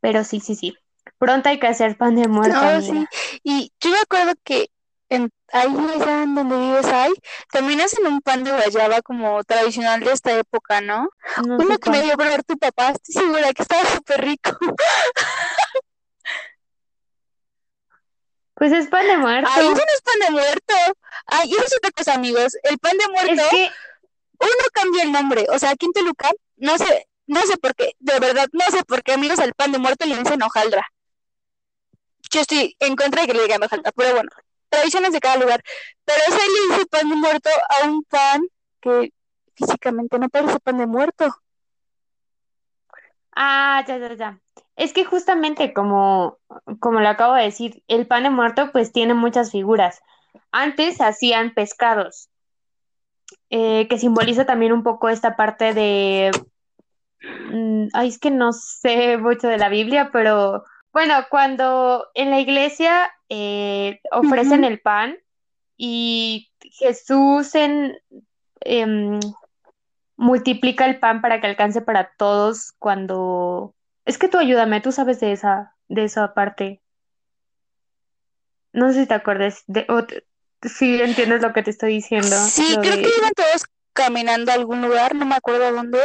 Pero 0.00 0.24
sí, 0.24 0.40
sí, 0.40 0.54
sí. 0.54 0.76
Pronto 1.18 1.48
hay 1.48 1.58
que 1.58 1.68
hacer 1.68 1.96
pan 1.96 2.16
de 2.16 2.28
muerto, 2.28 2.60
No, 2.60 2.80
sí. 2.80 3.06
Y 3.42 3.72
yo 3.80 3.90
me 3.90 3.98
acuerdo 3.98 4.32
que 4.44 4.70
en, 5.08 5.30
ahí 5.52 5.68
allá 5.68 6.22
en 6.22 6.34
donde 6.34 6.56
vives 6.56 6.86
ahí, 6.86 7.12
también 7.50 7.80
hacen 7.80 8.06
un 8.06 8.20
pan 8.20 8.44
de 8.44 8.50
guayaba 8.50 9.02
como 9.02 9.42
tradicional 9.44 10.00
de 10.00 10.12
esta 10.12 10.32
época, 10.32 10.80
¿no? 10.80 11.08
No 11.46 11.56
Uno 11.58 11.78
que 11.78 11.90
me 11.90 12.02
dio 12.02 12.14
a 12.14 12.16
probar 12.16 12.42
tu 12.42 12.58
papá, 12.58 12.90
estoy 12.90 13.14
segura 13.14 13.52
que 13.52 13.62
estaba 13.62 13.84
súper 13.84 14.24
rico. 14.24 14.50
Pues 18.54 18.72
es 18.72 18.88
pan 18.88 19.06
de 19.06 19.18
muerto. 19.18 19.50
Ay, 19.52 19.66
eso 19.66 19.74
no 19.74 19.82
es 19.94 20.00
pan 20.00 20.18
de 20.18 20.30
muerto. 20.30 20.74
Ay, 21.26 21.50
eso 21.52 21.62
es 21.62 21.76
otra 21.76 21.90
cosa, 21.90 22.14
amigos. 22.14 22.56
El 22.62 22.78
pan 22.78 22.96
de 22.96 23.04
Es 23.04 23.10
muerto, 23.10 23.42
que 23.50 23.70
uno 24.40 24.64
cambia 24.72 25.02
el 25.02 25.12
nombre. 25.12 25.46
O 25.50 25.58
sea, 25.58 25.70
aquí 25.70 25.86
en 25.86 25.92
Toluca, 25.92 26.30
no 26.56 26.78
sé, 26.78 27.08
no 27.26 27.40
sé 27.42 27.56
por 27.58 27.74
qué, 27.74 27.92
de 27.98 28.18
verdad, 28.20 28.48
no 28.52 28.64
sé 28.70 28.84
por 28.84 29.02
qué, 29.02 29.12
amigos, 29.12 29.38
al 29.38 29.54
pan 29.54 29.72
de 29.72 29.78
muerto 29.78 30.06
le 30.06 30.16
dicen 30.16 30.42
hojaldra. 30.42 30.86
Yo 32.30 32.40
estoy 32.40 32.76
en 32.80 32.96
contra 32.96 33.22
de 33.22 33.28
que 33.28 33.34
le 33.34 33.42
digan 33.42 33.62
hojaldra, 33.62 33.92
pero 33.92 34.14
bueno, 34.14 34.30
tradiciones 34.68 35.12
de 35.12 35.20
cada 35.20 35.36
lugar. 35.36 35.62
Pero 36.04 36.22
se 36.26 36.32
le 36.32 36.74
dice 36.74 36.86
pan 36.86 37.08
de 37.08 37.16
muerto 37.16 37.50
a 37.68 37.86
un 37.86 38.02
pan 38.04 38.46
que 38.80 39.12
físicamente 39.54 40.18
no 40.18 40.28
parece 40.28 40.58
pan 40.60 40.78
de 40.78 40.86
muerto. 40.86 41.34
Ah, 43.34 43.84
ya, 43.86 43.98
ya, 43.98 44.14
ya. 44.14 44.40
Es 44.76 44.92
que 44.92 45.04
justamente 45.04 45.72
como, 45.72 46.38
como 46.80 47.00
lo 47.00 47.08
acabo 47.08 47.34
de 47.34 47.44
decir, 47.44 47.82
el 47.88 48.06
pan 48.06 48.24
de 48.24 48.30
muerto 48.30 48.70
pues 48.72 48.92
tiene 48.92 49.14
muchas 49.14 49.50
figuras. 49.50 50.02
Antes 50.52 51.00
hacían 51.00 51.54
pescados, 51.54 52.28
eh, 53.50 53.86
que 53.88 53.98
simboliza 53.98 54.44
también 54.44 54.72
un 54.72 54.82
poco 54.82 55.08
esta 55.08 55.36
parte 55.36 55.74
de... 55.74 56.30
mm, 57.20 57.88
ay, 57.92 58.08
es 58.08 58.18
que 58.18 58.30
no 58.30 58.52
sé 58.52 59.16
mucho 59.18 59.48
de 59.48 59.58
la 59.58 59.68
Biblia, 59.68 60.10
pero 60.12 60.64
bueno, 60.92 61.14
cuando 61.30 62.06
en 62.14 62.30
la 62.30 62.40
iglesia 62.40 63.10
eh, 63.28 64.00
ofrecen 64.10 64.64
el 64.64 64.80
pan 64.80 65.16
y 65.76 66.50
Jesús 66.60 67.54
en, 67.54 67.96
em, 68.60 69.20
multiplica 70.16 70.86
el 70.86 70.98
pan 70.98 71.20
para 71.20 71.40
que 71.40 71.46
alcance 71.46 71.82
para 71.82 72.12
todos 72.16 72.72
cuando... 72.78 73.74
Es 74.04 74.18
que 74.18 74.28
tú 74.28 74.38
ayúdame, 74.38 74.80
tú 74.80 74.92
sabes 74.92 75.20
de 75.20 75.32
esa, 75.32 75.74
de 75.88 76.04
esa 76.04 76.32
parte. 76.32 76.80
No 78.72 78.92
sé 78.92 79.02
si 79.02 79.06
te 79.06 79.14
acuerdas 79.14 79.64
de, 79.66 79.84
o 79.88 80.06
si 80.66 81.00
entiendes 81.00 81.42
lo 81.42 81.52
que 81.52 81.62
te 81.62 81.70
estoy 81.70 81.94
diciendo, 81.94 82.36
Sí, 82.48 82.76
creo 82.82 82.96
que 82.96 83.10
iban 83.18 83.32
todos 83.34 83.64
caminando 83.92 84.52
a 84.52 84.54
algún 84.54 84.82
lugar, 84.82 85.14
no 85.14 85.24
me 85.24 85.34
acuerdo 85.34 85.72
dónde, 85.72 86.00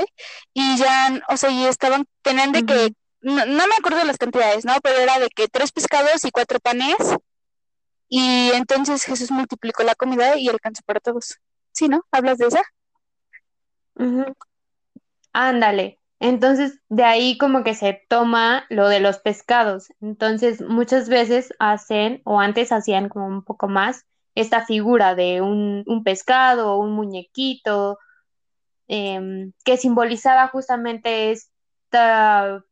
y 0.53 0.77
ya, 0.77 1.21
o 1.27 1.37
sea, 1.37 1.51
y 1.51 1.65
estaban, 1.65 2.05
tenían 2.21 2.51
de 2.51 2.63
que, 2.63 2.93
no, 3.21 3.45
no 3.45 3.67
me 3.67 3.75
acuerdo 3.77 4.03
las 4.05 4.17
cantidades, 4.17 4.65
¿no? 4.65 4.73
Pero 4.81 4.99
era 4.99 5.19
de 5.19 5.29
que 5.29 5.47
tres 5.47 5.71
pescados 5.71 6.23
y 6.23 6.31
cuatro 6.31 6.59
panes, 6.59 6.95
y 8.07 8.51
entonces 8.53 9.03
Jesús 9.03 9.31
multiplicó 9.31 9.83
la 9.83 9.95
comida 9.95 10.37
y 10.37 10.49
alcanzó 10.49 10.81
para 10.85 10.99
todos. 10.99 11.39
Sí, 11.71 11.87
¿no? 11.87 12.03
¿Hablas 12.11 12.37
de 12.37 12.47
esa? 12.47 12.61
Ujú. 13.95 14.25
Ándale. 15.33 15.97
Entonces, 16.19 16.79
de 16.89 17.03
ahí 17.03 17.37
como 17.37 17.63
que 17.63 17.73
se 17.73 18.03
toma 18.07 18.65
lo 18.69 18.89
de 18.89 18.99
los 18.99 19.19
pescados. 19.19 19.87
Entonces, 20.01 20.61
muchas 20.61 21.09
veces 21.09 21.53
hacen, 21.57 22.21
o 22.25 22.39
antes 22.39 22.71
hacían 22.71 23.09
como 23.09 23.27
un 23.27 23.43
poco 23.43 23.67
más, 23.67 24.05
esta 24.35 24.65
figura 24.65 25.15
de 25.15 25.41
un, 25.41 25.83
un 25.87 26.03
pescado 26.03 26.73
o 26.73 26.77
un 26.79 26.93
muñequito, 26.93 27.99
em, 28.87 29.53
que 29.63 29.77
simbolizaba 29.77 30.47
justamente 30.47 31.31
esta, 31.31 32.63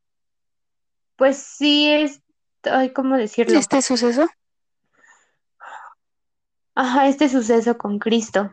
pues 1.15 1.37
sí, 1.37 1.89
es, 1.89 2.21
ay, 2.63 2.91
¿cómo 2.91 3.17
decirlo? 3.17 3.57
Este 3.57 3.81
suceso. 3.81 4.27
Ajá, 6.75 7.07
este 7.07 7.27
suceso 7.27 7.77
con 7.77 7.99
Cristo. 7.99 8.51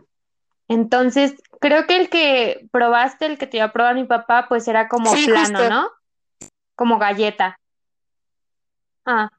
Entonces, 0.68 1.34
creo 1.60 1.86
que 1.86 1.96
el 1.96 2.08
que 2.10 2.68
probaste, 2.72 3.26
el 3.26 3.38
que 3.38 3.46
te 3.46 3.58
iba 3.58 3.66
a 3.66 3.72
probar 3.72 3.94
mi 3.94 4.04
papá, 4.04 4.46
pues 4.48 4.66
era 4.66 4.88
como 4.88 5.12
Sí, 5.14 5.26
plano, 5.26 5.58
justo. 5.58 5.70
¿no? 5.70 5.90
Como 6.74 6.98
galleta. 6.98 7.60
Ah, 9.04 9.30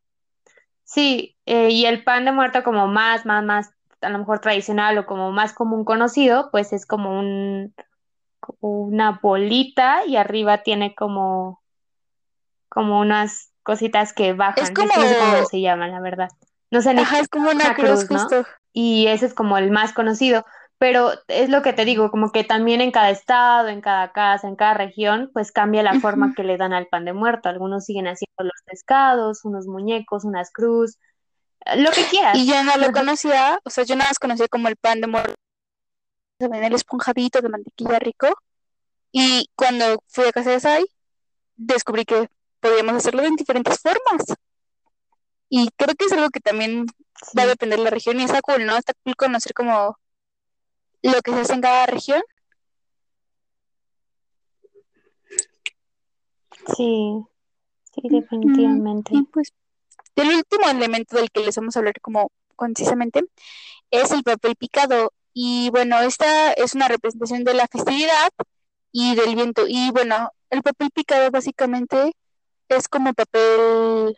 sí, 0.86 1.37
eh, 1.48 1.70
y 1.72 1.86
el 1.86 2.04
pan 2.04 2.26
de 2.26 2.34
muerto 2.34 2.62
como 2.62 2.88
más, 2.88 3.26
más, 3.26 3.42
más, 3.42 3.72
a 4.02 4.10
lo 4.10 4.20
mejor 4.20 4.40
tradicional 4.40 4.98
o 4.98 5.06
como 5.06 5.32
más 5.32 5.54
común 5.54 5.86
conocido, 5.86 6.50
pues 6.52 6.74
es 6.74 6.86
como 6.86 7.18
un, 7.18 7.74
una 8.60 9.20
bolita 9.24 10.06
y 10.06 10.18
arriba 10.18 10.64
tiene 10.64 10.94
como, 10.94 11.62
como 12.68 13.00
unas 13.00 13.54
cositas 13.64 14.12
que 14.12 14.34
bajan. 14.34 14.62
Es 14.62 14.72
como, 14.72 14.88
no 14.88 15.08
sé 15.08 15.18
cómo 15.18 15.46
se 15.46 15.62
llaman, 15.62 15.92
la 15.92 16.02
verdad. 16.02 16.30
No 16.70 16.82
sé 16.82 16.94
ni 16.94 17.02
ajá, 17.02 17.20
es 17.20 17.30
como 17.30 17.50
una 17.50 17.64
una 17.68 17.76
cruz, 17.76 18.06
cruz, 18.06 18.12
¿no? 18.12 18.20
justo. 18.20 18.46
Y 18.74 19.08
ese 19.08 19.26
es 19.28 19.34
como 19.34 19.58
el 19.58 19.72
más 19.72 19.94
conocido. 19.94 20.46
pero 20.78 21.12
es 21.30 21.50
lo 21.50 21.62
que 21.62 21.72
te 21.72 21.86
digo, 21.86 22.12
como 22.12 22.34
que 22.34 22.44
también 22.44 22.82
en 22.82 22.92
cada 22.92 23.10
estado, 23.10 23.70
en 23.70 23.80
cada 23.80 24.12
casa, 24.12 24.50
en 24.50 24.58
cada 24.58 24.74
región, 24.74 25.32
pues 25.34 25.54
cambia 25.54 25.82
la 25.82 26.00
forma 26.02 26.34
que 26.36 26.44
le 26.44 26.58
dan 26.58 26.74
al 26.74 26.88
pan 26.88 27.06
de 27.06 27.14
muerto. 27.14 27.48
Algunos 27.48 27.86
siguen 27.86 28.06
haciendo 28.08 28.44
los 28.44 28.62
pescados, 28.66 29.46
unos 29.46 29.66
muñecos, 29.66 30.26
unas 30.26 30.52
cruz, 30.52 31.00
lo 31.76 31.92
que 31.92 32.06
quieras. 32.06 32.38
Y 32.38 32.48
yo 32.48 32.64
no 32.64 32.78
lo 32.78 32.92
conocía, 32.92 33.60
o 33.64 33.70
sea, 33.70 33.84
yo 33.84 33.96
nada 33.96 34.10
más 34.10 34.20
conocía 34.20 34.48
como 34.48 34.68
el 34.68 34.78
pan 34.78 35.02
de 35.02 35.08
ven 35.08 36.64
el 36.64 36.74
esponjadito 36.74 37.42
de 37.42 37.50
mantequilla 37.50 38.00
rico. 38.00 38.28
Y 39.12 39.50
cuando 39.56 40.04
fui 40.08 40.26
a 40.26 40.32
casa 40.32 40.52
de 40.52 40.60
Sai, 40.60 40.86
descubrí 41.56 42.06
que 42.06 42.30
podíamos 42.60 42.96
hacerlo 42.96 43.24
en 43.24 43.36
diferentes 43.36 43.80
formas. 43.80 44.24
Y 45.50 45.70
creo 45.78 45.96
que 45.96 46.06
es 46.06 46.12
algo 46.12 46.30
que 46.30 46.40
también 46.40 46.86
va 47.38 47.44
a 47.44 47.48
depender 47.48 47.80
de 47.80 47.86
la 47.86 47.90
región 47.90 48.20
y 48.20 48.24
está 48.24 48.42
cool, 48.42 48.66
¿no? 48.66 48.78
Está 48.78 48.94
cool 49.04 49.16
conocer 49.16 49.54
como 49.54 49.98
lo 51.02 51.22
que 51.22 51.32
se 51.32 51.40
hace 51.42 51.54
en 51.54 51.62
cada 51.62 51.86
región. 51.86 52.22
sí, 56.76 57.24
sí, 57.94 58.02
definitivamente. 58.10 59.16
Y 59.16 59.24
pues 59.24 59.54
el 60.22 60.30
último 60.30 60.70
elemento 60.70 61.18
del 61.18 61.32
que 61.32 61.42
les 61.42 61.56
vamos 61.56 61.76
a 61.76 61.80
hablar 61.80 62.00
como 62.02 62.32
concisamente 62.56 63.24
es 63.92 64.12
el 64.12 64.24
papel 64.24 64.56
picado. 64.56 65.14
Y 65.34 65.70
bueno, 65.72 66.00
esta 66.02 66.54
es 66.54 66.76
una 66.76 66.88
representación 66.88 67.44
de 67.44 67.54
la 67.54 67.68
festividad 67.68 68.30
y 68.92 69.16
del 69.16 69.36
viento. 69.36 69.66
Y 69.68 69.92
bueno, 69.92 70.32
el 70.50 70.64
papel 70.64 70.90
picado 70.92 71.32
básicamente 71.32 72.14
es 72.70 72.88
como 72.88 73.14
papel 73.14 74.18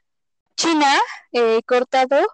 china 0.56 0.94
eh, 1.34 1.62
cortado 1.65 2.27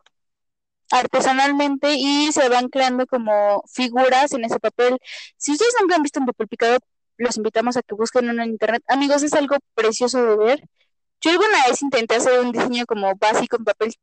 artesanalmente 0.92 1.96
y 1.96 2.32
se 2.32 2.50
van 2.50 2.70
creando 2.70 3.06
como 3.08 3.64
figuras 3.68 4.34
en 4.34 4.46
ese 4.46 4.60
papel. 4.60 4.98
Si 5.38 5.52
ustedes 5.54 5.74
nunca 5.82 5.96
han 5.96 6.04
visto 6.04 6.20
un 6.20 6.28
papel 6.28 6.48
picado, 6.48 6.78
los 7.18 7.38
invitamos 7.38 7.78
a 7.78 7.82
que 7.82 7.96
busquen 7.96 8.30
uno 8.30 8.44
en 8.44 8.52
internet. 8.52 8.84
Amigos, 8.88 9.24
es 9.24 9.34
algo 9.34 9.58
precioso 9.74 10.24
de 10.26 10.36
ver. 10.38 10.64
Yo 11.26 11.32
alguna 11.32 11.66
vez 11.68 11.82
intenté 11.82 12.16
hacer 12.16 12.40
un 12.40 12.52
diseño 12.52 12.86
como 12.86 13.16
básico 13.16 13.58
en 13.58 13.64
papel 13.64 13.94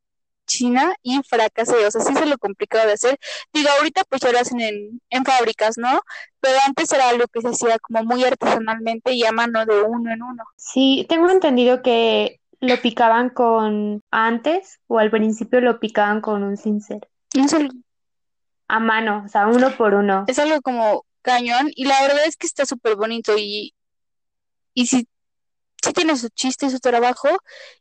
china 0.45 0.93
y 1.05 1.21
fracasé, 1.23 1.87
o 1.87 1.91
sea, 1.91 2.01
sí 2.01 2.13
se 2.13 2.27
lo 2.27 2.37
complicado 2.37 2.89
de 2.89 2.95
hacer. 2.95 3.17
Digo, 3.53 3.69
ahorita 3.79 4.03
pues 4.09 4.23
ya 4.23 4.33
lo 4.33 4.41
hacen 4.41 4.61
en, 4.61 5.01
en 5.09 5.25
fábricas, 5.25 5.79
¿no? 5.79 6.01
Pero 6.41 6.59
antes 6.67 6.93
era 6.93 7.11
algo 7.11 7.27
que 7.29 7.41
se 7.41 7.49
hacía 7.49 7.79
como 7.79 8.03
muy 8.03 8.25
artesanalmente 8.25 9.13
y 9.13 9.25
a 9.25 9.31
mano 9.31 9.65
de 9.65 9.83
uno 9.83 10.13
en 10.13 10.21
uno. 10.21 10.43
Sí, 10.57 11.07
tengo 11.09 11.31
entendido 11.31 11.81
que 11.81 12.41
lo 12.61 12.77
picaban 12.83 13.31
con 13.31 14.03
antes 14.11 14.81
o 14.89 14.99
al 14.99 15.13
principio 15.13 15.61
lo 15.61 15.79
picaban 15.79 16.21
con 16.21 16.43
un 16.43 16.57
cincel 16.57 17.01
Es 17.35 17.55
algo, 17.55 17.73
a 18.67 18.81
mano, 18.81 19.23
o 19.25 19.29
sea, 19.29 19.47
uno 19.47 19.71
por 19.77 19.95
uno. 19.95 20.25
es 20.27 20.39
algo 20.41 20.61
como 20.61 21.05
cañón 21.23 21.71
y 21.77 21.85
la 21.85 22.03
verdad 22.03 22.27
es 22.27 22.37
que 22.37 22.49
está 22.49 22.67
súper 22.67 22.97
bonito 22.97 23.37
y, 23.39 23.75
y 24.75 24.87
sí, 24.87 25.07
sí 25.83 25.93
tiene 25.93 26.17
su 26.17 26.29
chiste 26.31 26.71
su 26.71 26.79
trabajo 26.81 27.29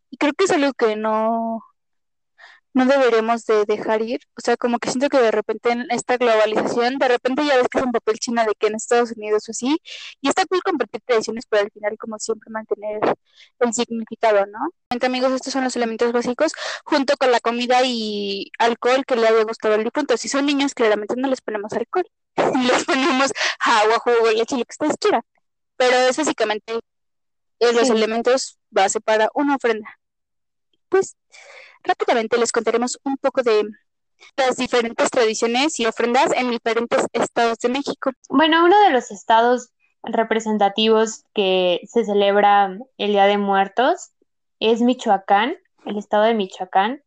y 0.09 0.17
creo 0.17 0.33
que 0.33 0.45
es 0.45 0.51
algo 0.51 0.73
que 0.73 0.95
no, 0.95 1.63
no 2.73 2.85
deberíamos 2.85 3.45
de 3.45 3.65
dejar 3.65 4.01
ir. 4.01 4.21
O 4.37 4.41
sea, 4.41 4.57
como 4.57 4.79
que 4.79 4.89
siento 4.89 5.09
que 5.09 5.19
de 5.19 5.31
repente 5.31 5.71
en 5.71 5.87
esta 5.91 6.17
globalización, 6.17 6.97
de 6.97 7.07
repente 7.07 7.45
ya 7.45 7.57
ves 7.57 7.67
que 7.69 7.79
es 7.79 7.85
un 7.85 7.91
papel 7.91 8.19
china 8.19 8.45
de 8.45 8.53
que 8.55 8.67
en 8.67 8.75
Estados 8.75 9.11
Unidos 9.11 9.47
o 9.47 9.51
así, 9.51 9.77
y 10.21 10.29
está 10.29 10.45
cool 10.45 10.61
compartir 10.63 11.01
tradiciones, 11.05 11.45
pero 11.49 11.63
al 11.63 11.71
final 11.71 11.97
como 11.97 12.17
siempre 12.19 12.49
mantener 12.51 12.99
el 13.59 13.73
significado, 13.73 14.45
¿no? 14.45 14.59
Entonces, 14.89 15.07
amigos, 15.09 15.31
estos 15.33 15.53
son 15.53 15.63
los 15.63 15.75
elementos 15.75 16.11
básicos, 16.11 16.53
junto 16.83 17.15
con 17.17 17.31
la 17.31 17.39
comida 17.39 17.81
y 17.83 18.51
alcohol 18.59 19.05
que 19.05 19.15
le 19.15 19.27
haya 19.27 19.43
gustado 19.43 19.75
al 19.75 19.83
difunto. 19.83 20.17
Si 20.17 20.27
son 20.29 20.45
niños, 20.45 20.73
claramente 20.73 21.15
no 21.17 21.27
les 21.27 21.41
ponemos 21.41 21.73
alcohol, 21.73 22.07
les 22.67 22.85
ponemos 22.85 23.31
agua, 23.59 23.99
jugo, 23.99 24.31
leche, 24.31 24.57
lo 24.57 24.65
que 24.65 24.71
ustedes 24.71 24.97
quieran. 24.99 25.23
Pero 25.77 25.95
es 25.97 26.17
básicamente 26.17 26.79
eh, 27.61 27.73
los 27.73 27.87
Sí. 27.87 27.93
elementos 27.93 28.59
base 28.69 28.99
para 28.99 29.29
una 29.33 29.55
ofrenda. 29.55 29.97
Pues 30.89 31.15
rápidamente 31.83 32.37
les 32.37 32.51
contaremos 32.51 32.99
un 33.03 33.17
poco 33.17 33.41
de 33.43 33.63
las 34.37 34.57
diferentes 34.57 35.09
tradiciones 35.09 35.79
y 35.79 35.85
ofrendas 35.85 36.31
en 36.35 36.51
diferentes 36.51 37.05
estados 37.13 37.57
de 37.59 37.69
México. 37.69 38.11
Bueno, 38.29 38.65
uno 38.65 38.79
de 38.81 38.91
los 38.91 39.09
estados 39.11 39.69
representativos 40.03 41.23
que 41.33 41.79
se 41.87 42.05
celebra 42.05 42.77
el 42.97 43.11
Día 43.11 43.25
de 43.25 43.37
Muertos 43.37 44.11
es 44.59 44.81
Michoacán, 44.81 45.55
el 45.85 45.97
estado 45.97 46.23
de 46.23 46.33
Michoacán, 46.35 47.03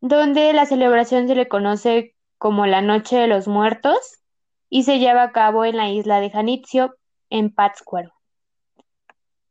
donde 0.00 0.52
la 0.52 0.66
celebración 0.66 1.28
se 1.28 1.34
le 1.34 1.48
conoce 1.48 2.14
como 2.38 2.66
la 2.66 2.80
Noche 2.82 3.16
de 3.16 3.26
los 3.26 3.48
Muertos 3.48 3.98
y 4.70 4.84
se 4.84 4.98
lleva 4.98 5.24
a 5.24 5.32
cabo 5.32 5.64
en 5.64 5.76
la 5.76 5.90
isla 5.90 6.20
de 6.20 6.30
Janitzio, 6.30 6.96
en 7.30 7.52
Pátzcuaro. 7.52 8.12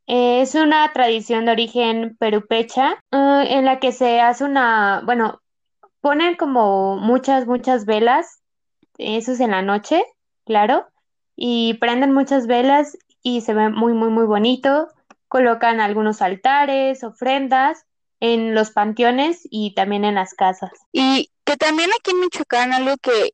Eh, 0.08 0.41
Es 0.41 0.56
una 0.56 0.91
tradición 0.93 1.46
de 1.46 1.52
origen 1.52 2.15
perupecha, 2.17 2.93
eh, 3.12 3.46
en 3.50 3.65
la 3.65 3.80
que 3.80 3.91
se 3.91 4.22
hace 4.22 4.43
una, 4.43 5.02
bueno, 5.06 5.41
ponen 6.02 6.36
como 6.36 6.96
muchas, 6.98 7.46
muchas 7.46 7.86
velas, 7.86 8.41
eso 8.98 9.34
es 9.34 9.39
en 9.39 9.52
la 9.52 9.62
noche, 9.62 10.04
claro, 10.46 10.88
y 11.36 11.76
prenden 11.76 12.13
muchas 12.13 12.48
velas 12.48 12.98
y 13.22 13.41
se 13.41 13.54
ve 13.54 13.70
muy, 13.70 13.93
muy, 13.93 14.10
muy 14.10 14.26
bonito. 14.26 14.88
Colocan 15.28 15.82
algunos 15.82 16.22
altares, 16.22 17.04
ofrendas 17.04 17.86
en 18.20 18.56
los 18.56 18.72
panteones 18.72 19.41
y 19.43 19.76
también 19.76 20.06
en 20.06 20.15
las 20.15 20.34
casas. 20.34 20.72
Y 20.93 21.30
que 21.43 21.58
también 21.58 21.89
aquí 21.91 22.12
en 22.12 22.22
Michoacán 22.22 22.74
algo 22.74 22.96
que 23.02 23.32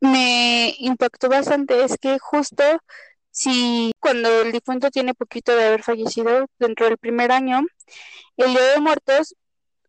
me 0.00 0.74
impactó 0.78 1.28
bastante 1.28 1.84
es 1.84 1.98
que 1.98 2.18
justo 2.18 2.62
si 3.40 3.92
cuando 4.00 4.42
el 4.42 4.52
difunto 4.52 4.90
tiene 4.90 5.14
poquito 5.14 5.56
de 5.56 5.66
haber 5.66 5.82
fallecido 5.82 6.46
dentro 6.58 6.84
del 6.84 6.98
primer 6.98 7.32
año, 7.32 7.62
el 8.36 8.50
Día 8.50 8.72
de 8.74 8.80
Muertos, 8.80 9.34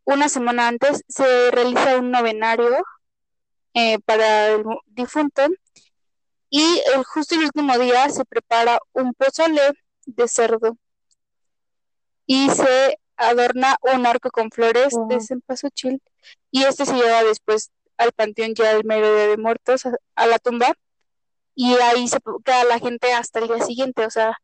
una 0.05 0.29
semana 0.29 0.69
antes, 0.69 1.03
se 1.09 1.51
realiza 1.51 1.97
un 1.97 2.11
novenario 2.11 2.77
eh, 3.73 3.99
para 4.05 4.47
el 4.53 4.63
difunto 4.85 5.41
y 6.49 6.61
el, 6.95 7.03
justo 7.03 7.35
el 7.35 7.43
último 7.43 7.77
día 7.77 8.09
se 8.09 8.23
prepara 8.23 8.79
un 8.93 9.13
pozole 9.13 9.73
de 10.05 10.27
cerdo 10.29 10.77
y 12.25 12.49
se 12.51 12.99
adorna 13.17 13.75
un 13.81 14.05
arco 14.05 14.31
con 14.31 14.49
flores 14.49 14.93
de 15.09 15.15
Wow. 15.15 15.21
cempasúchil 15.27 16.01
y 16.51 16.63
este 16.63 16.85
se 16.85 16.93
lleva 16.93 17.21
después 17.25 17.69
al 17.97 18.13
panteón 18.13 18.55
ya 18.55 18.71
el 18.71 18.85
mero 18.85 19.13
día 19.13 19.27
de 19.27 19.37
muertos 19.37 19.85
a, 19.85 19.91
a 20.15 20.25
la 20.25 20.39
tumba 20.39 20.73
y 21.63 21.75
ahí 21.75 22.07
se 22.07 22.17
queda 22.43 22.63
la 22.63 22.79
gente 22.79 23.13
hasta 23.13 23.37
el 23.39 23.47
día 23.47 23.59
siguiente, 23.59 24.03
o 24.03 24.09
sea, 24.09 24.35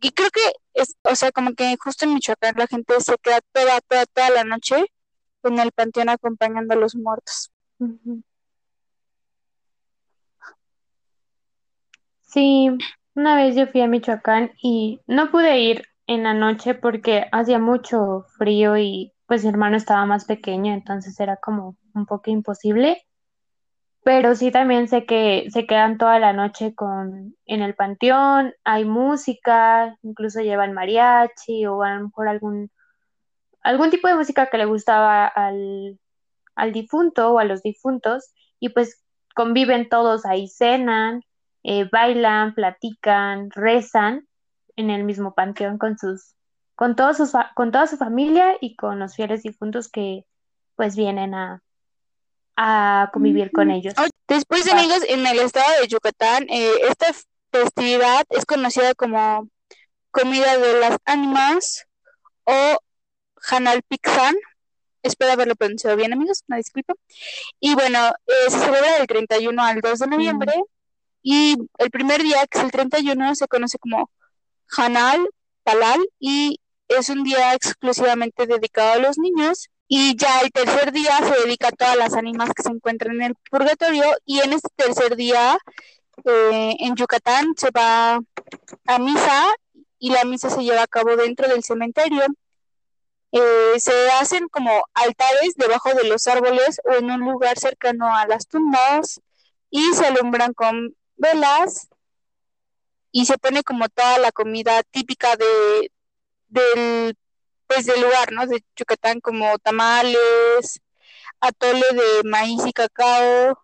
y 0.00 0.10
creo 0.10 0.30
que 0.30 0.40
es, 0.74 0.96
o 1.04 1.14
sea, 1.14 1.30
como 1.30 1.54
que 1.54 1.76
justo 1.78 2.04
en 2.04 2.14
Michoacán 2.14 2.54
la 2.56 2.66
gente 2.66 3.00
se 3.00 3.16
queda 3.22 3.38
toda, 3.52 3.80
toda, 3.82 4.04
toda 4.06 4.30
la 4.30 4.42
noche 4.42 4.86
en 5.44 5.60
el 5.60 5.70
panteón 5.70 6.08
acompañando 6.08 6.74
a 6.74 6.76
los 6.76 6.96
muertos. 6.96 7.52
Sí, 12.22 12.68
una 13.14 13.36
vez 13.36 13.54
yo 13.54 13.68
fui 13.68 13.82
a 13.82 13.86
Michoacán 13.86 14.50
y 14.60 15.00
no 15.06 15.30
pude 15.30 15.60
ir 15.60 15.84
en 16.08 16.24
la 16.24 16.34
noche 16.34 16.74
porque 16.74 17.26
hacía 17.30 17.60
mucho 17.60 18.26
frío 18.38 18.76
y 18.76 19.12
pues 19.26 19.44
mi 19.44 19.50
hermano 19.50 19.76
estaba 19.76 20.04
más 20.04 20.24
pequeño, 20.24 20.74
entonces 20.74 21.20
era 21.20 21.36
como 21.36 21.76
un 21.94 22.06
poco 22.06 22.28
imposible. 22.32 23.05
Pero 24.06 24.36
sí 24.36 24.52
también 24.52 24.86
sé 24.86 25.04
que 25.04 25.48
se 25.50 25.66
quedan 25.66 25.98
toda 25.98 26.20
la 26.20 26.32
noche 26.32 26.76
con 26.76 27.34
en 27.44 27.60
el 27.60 27.74
panteón, 27.74 28.54
hay 28.62 28.84
música, 28.84 29.98
incluso 30.02 30.40
llevan 30.42 30.74
mariachi 30.74 31.66
o 31.66 31.82
a 31.82 31.96
lo 31.96 32.04
mejor 32.04 32.28
algún 32.28 32.70
algún 33.62 33.90
tipo 33.90 34.06
de 34.06 34.14
música 34.14 34.46
que 34.48 34.58
le 34.58 34.64
gustaba 34.66 35.26
al 35.26 35.98
al 36.54 36.72
difunto 36.72 37.32
o 37.32 37.40
a 37.40 37.44
los 37.44 37.62
difuntos 37.64 38.32
y 38.60 38.68
pues 38.68 39.02
conviven 39.34 39.88
todos 39.88 40.24
ahí, 40.24 40.46
cenan, 40.48 41.22
eh, 41.64 41.88
bailan, 41.90 42.54
platican, 42.54 43.50
rezan 43.50 44.28
en 44.76 44.90
el 44.90 45.02
mismo 45.02 45.34
panteón 45.34 45.78
con 45.78 45.98
sus, 45.98 46.36
con 46.76 46.94
todos 46.94 47.16
sus, 47.16 47.32
con 47.56 47.72
toda 47.72 47.88
su 47.88 47.96
familia 47.96 48.56
y 48.60 48.76
con 48.76 49.00
los 49.00 49.16
fieles 49.16 49.42
difuntos 49.42 49.88
que 49.90 50.26
pues 50.76 50.94
vienen 50.94 51.34
a, 51.34 51.60
a 52.56 53.10
convivir 53.12 53.50
con 53.52 53.70
ellos. 53.70 53.94
Después, 54.26 54.66
Va. 54.66 54.72
amigos, 54.78 55.02
en 55.08 55.26
el 55.26 55.38
estado 55.38 55.80
de 55.80 55.88
Yucatán, 55.88 56.46
eh, 56.48 56.72
esta 56.88 57.06
festividad 57.52 58.24
es 58.30 58.44
conocida 58.44 58.94
como 58.94 59.48
comida 60.10 60.56
de 60.58 60.80
las 60.80 60.98
ánimas 61.04 61.86
o 62.44 62.78
Hanal 63.50 63.82
Pixan. 63.82 64.34
Espero 65.02 65.32
haberlo 65.32 65.54
pronunciado 65.54 65.96
bien, 65.96 66.12
amigos, 66.12 66.42
una 66.48 66.56
disculpa. 66.56 66.94
Y 67.60 67.74
bueno, 67.74 68.08
eh, 68.26 68.50
se 68.50 68.58
celebra 68.58 68.98
del 68.98 69.06
31 69.06 69.62
al 69.62 69.80
2 69.80 69.98
de 69.98 70.06
noviembre 70.06 70.52
y 71.22 71.56
el 71.78 71.90
primer 71.90 72.22
día, 72.22 72.46
que 72.46 72.58
es 72.58 72.64
el 72.64 72.70
31, 72.70 73.34
se 73.34 73.46
conoce 73.46 73.78
como 73.78 74.10
Hanal 74.76 75.28
Palal 75.62 76.08
y 76.18 76.60
es 76.88 77.08
un 77.08 77.24
día 77.24 77.54
exclusivamente 77.54 78.46
dedicado 78.46 78.92
a 78.92 78.98
los 78.98 79.18
niños 79.18 79.68
Y 79.88 80.16
ya 80.16 80.40
el 80.40 80.50
tercer 80.50 80.92
día 80.92 81.16
se 81.18 81.42
dedica 81.42 81.68
a 81.68 81.72
todas 81.72 81.96
las 81.96 82.14
ánimas 82.14 82.50
que 82.54 82.62
se 82.62 82.70
encuentran 82.70 83.16
en 83.16 83.22
el 83.22 83.34
purgatorio 83.50 84.04
y 84.24 84.40
en 84.40 84.52
este 84.52 84.68
tercer 84.74 85.14
día 85.14 85.58
eh, 86.24 86.76
en 86.80 86.96
Yucatán 86.96 87.54
se 87.56 87.70
va 87.70 88.18
a 88.86 88.98
misa 88.98 89.46
y 89.98 90.10
la 90.10 90.24
misa 90.24 90.50
se 90.50 90.62
lleva 90.62 90.82
a 90.82 90.88
cabo 90.88 91.16
dentro 91.16 91.48
del 91.48 91.62
cementerio. 91.62 92.24
Eh, 93.32 93.78
se 93.78 94.10
hacen 94.12 94.48
como 94.48 94.70
altares 94.94 95.54
debajo 95.56 95.92
de 95.94 96.08
los 96.08 96.26
árboles 96.26 96.80
o 96.84 96.94
en 96.94 97.10
un 97.10 97.20
lugar 97.20 97.58
cercano 97.58 98.14
a 98.14 98.26
las 98.26 98.46
tumbas 98.48 99.20
y 99.70 99.82
se 99.94 100.06
alumbran 100.06 100.52
con 100.54 100.96
velas 101.16 101.88
y 103.12 103.26
se 103.26 103.38
pone 103.38 103.62
como 103.62 103.88
toda 103.88 104.18
la 104.18 104.32
comida 104.32 104.82
típica 104.84 105.36
de, 105.36 105.90
del 106.48 107.16
pues 107.66 107.86
del 107.86 108.00
lugar, 108.02 108.32
¿no? 108.32 108.46
De 108.46 108.64
Yucatán 108.76 109.20
como 109.20 109.58
tamales, 109.58 110.80
atole 111.40 111.86
de 111.92 112.28
maíz 112.28 112.64
y 112.66 112.72
cacao, 112.72 113.58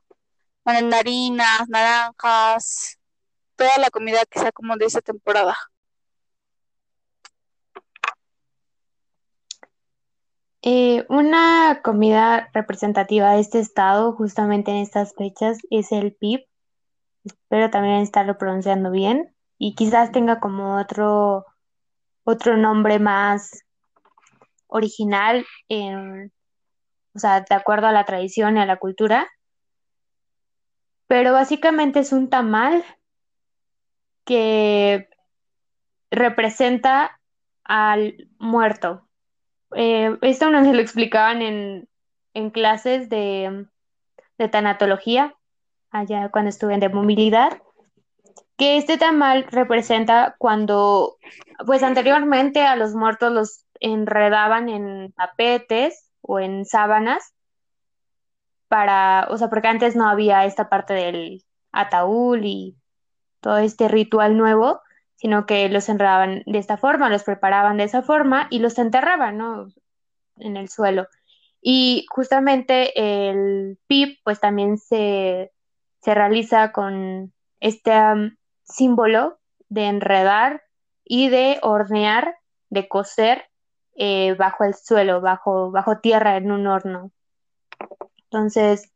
mandarinas, 0.64 1.68
naranjas, 1.68 2.98
toda 3.56 3.78
la 3.78 3.90
comida 3.90 4.24
que 4.30 4.40
sea 4.40 4.52
como 4.52 4.76
de 4.76 4.86
esa 4.86 5.00
temporada. 5.00 5.56
Eh, 10.64 11.04
una 11.08 11.80
comida 11.82 12.48
representativa 12.54 13.32
de 13.32 13.40
este 13.40 13.58
estado, 13.58 14.12
justamente 14.12 14.70
en 14.70 14.78
estas 14.78 15.14
fechas, 15.14 15.58
es 15.70 15.90
el 15.92 16.14
pip. 16.14 16.46
Espero 17.24 17.70
también 17.70 17.96
estarlo 17.96 18.38
pronunciando 18.38 18.90
bien. 18.90 19.34
Y 19.58 19.74
quizás 19.74 20.12
tenga 20.12 20.40
como 20.40 20.78
otro, 20.80 21.46
otro 22.24 22.56
nombre 22.56 22.98
más 23.00 23.64
original, 24.72 25.46
o 25.68 27.18
sea, 27.18 27.42
de 27.42 27.54
acuerdo 27.54 27.86
a 27.86 27.92
la 27.92 28.04
tradición 28.04 28.56
y 28.56 28.60
a 28.60 28.66
la 28.66 28.78
cultura. 28.78 29.28
Pero 31.06 31.32
básicamente 31.32 32.00
es 32.00 32.12
un 32.12 32.30
tamal 32.30 32.84
que 34.24 35.08
representa 36.10 37.20
al 37.64 38.28
muerto. 38.38 39.08
Eh, 39.74 40.16
esto 40.22 40.50
no 40.50 40.64
se 40.64 40.72
lo 40.72 40.80
explicaban 40.80 41.42
en, 41.42 41.88
clases 42.50 43.08
de, 43.08 43.66
de, 44.38 44.48
tanatología, 44.48 45.34
allá 45.90 46.30
cuando 46.30 46.48
estuve 46.48 46.78
de 46.78 46.88
movilidad, 46.88 47.60
que 48.56 48.76
este 48.76 48.96
tamal 48.96 49.46
representa 49.50 50.34
cuando, 50.38 51.18
pues 51.66 51.82
anteriormente 51.82 52.62
a 52.62 52.76
los 52.76 52.94
muertos 52.94 53.32
los 53.32 53.61
enredaban 53.82 54.68
en 54.68 55.12
tapetes 55.12 56.10
o 56.22 56.40
en 56.40 56.64
sábanas 56.64 57.34
para, 58.68 59.26
o 59.28 59.36
sea, 59.36 59.50
porque 59.50 59.68
antes 59.68 59.96
no 59.96 60.08
había 60.08 60.46
esta 60.46 60.70
parte 60.70 60.94
del 60.94 61.44
ataúd 61.72 62.38
y 62.42 62.76
todo 63.40 63.58
este 63.58 63.88
ritual 63.88 64.38
nuevo, 64.38 64.80
sino 65.16 65.46
que 65.46 65.68
los 65.68 65.88
enredaban 65.88 66.42
de 66.46 66.58
esta 66.58 66.76
forma, 66.78 67.10
los 67.10 67.24
preparaban 67.24 67.76
de 67.76 67.84
esa 67.84 68.02
forma 68.02 68.46
y 68.50 68.60
los 68.60 68.78
enterraban, 68.78 69.36
¿no? 69.36 69.66
En 70.36 70.56
el 70.56 70.68
suelo. 70.68 71.06
Y 71.60 72.06
justamente 72.08 72.98
el 73.28 73.78
PIP, 73.88 74.20
pues 74.24 74.40
también 74.40 74.78
se, 74.78 75.52
se 76.00 76.14
realiza 76.14 76.72
con 76.72 77.32
este 77.60 77.92
um, 77.92 78.36
símbolo 78.64 79.38
de 79.68 79.84
enredar 79.84 80.62
y 81.04 81.28
de 81.28 81.58
hornear, 81.62 82.36
de 82.70 82.88
coser 82.88 83.51
eh, 83.94 84.34
bajo 84.38 84.64
el 84.64 84.74
suelo, 84.74 85.20
bajo, 85.20 85.70
bajo 85.70 85.98
tierra 85.98 86.36
en 86.36 86.50
un 86.50 86.66
horno. 86.66 87.10
Entonces, 88.24 88.90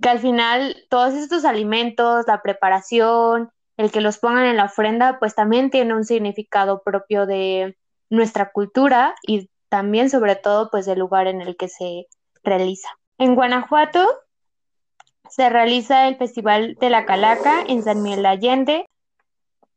que 0.00 0.08
al 0.08 0.18
final 0.18 0.76
todos 0.90 1.14
estos 1.14 1.44
alimentos, 1.44 2.26
la 2.26 2.42
preparación, 2.42 3.50
el 3.76 3.90
que 3.90 4.00
los 4.00 4.18
pongan 4.18 4.46
en 4.46 4.56
la 4.56 4.66
ofrenda, 4.66 5.18
pues 5.18 5.34
también 5.34 5.70
tiene 5.70 5.94
un 5.94 6.04
significado 6.04 6.82
propio 6.82 7.26
de 7.26 7.76
nuestra 8.10 8.52
cultura 8.52 9.14
y 9.26 9.48
también 9.68 10.10
sobre 10.10 10.36
todo 10.36 10.70
pues 10.70 10.84
del 10.84 10.98
lugar 10.98 11.26
en 11.26 11.40
el 11.40 11.56
que 11.56 11.68
se 11.68 12.06
realiza. 12.44 12.88
En 13.18 13.34
Guanajuato 13.34 14.06
se 15.30 15.48
realiza 15.48 16.08
el 16.08 16.16
Festival 16.16 16.76
de 16.78 16.90
la 16.90 17.06
Calaca 17.06 17.62
en 17.66 17.82
San 17.82 18.02
Miguel 18.02 18.26
Allende. 18.26 18.84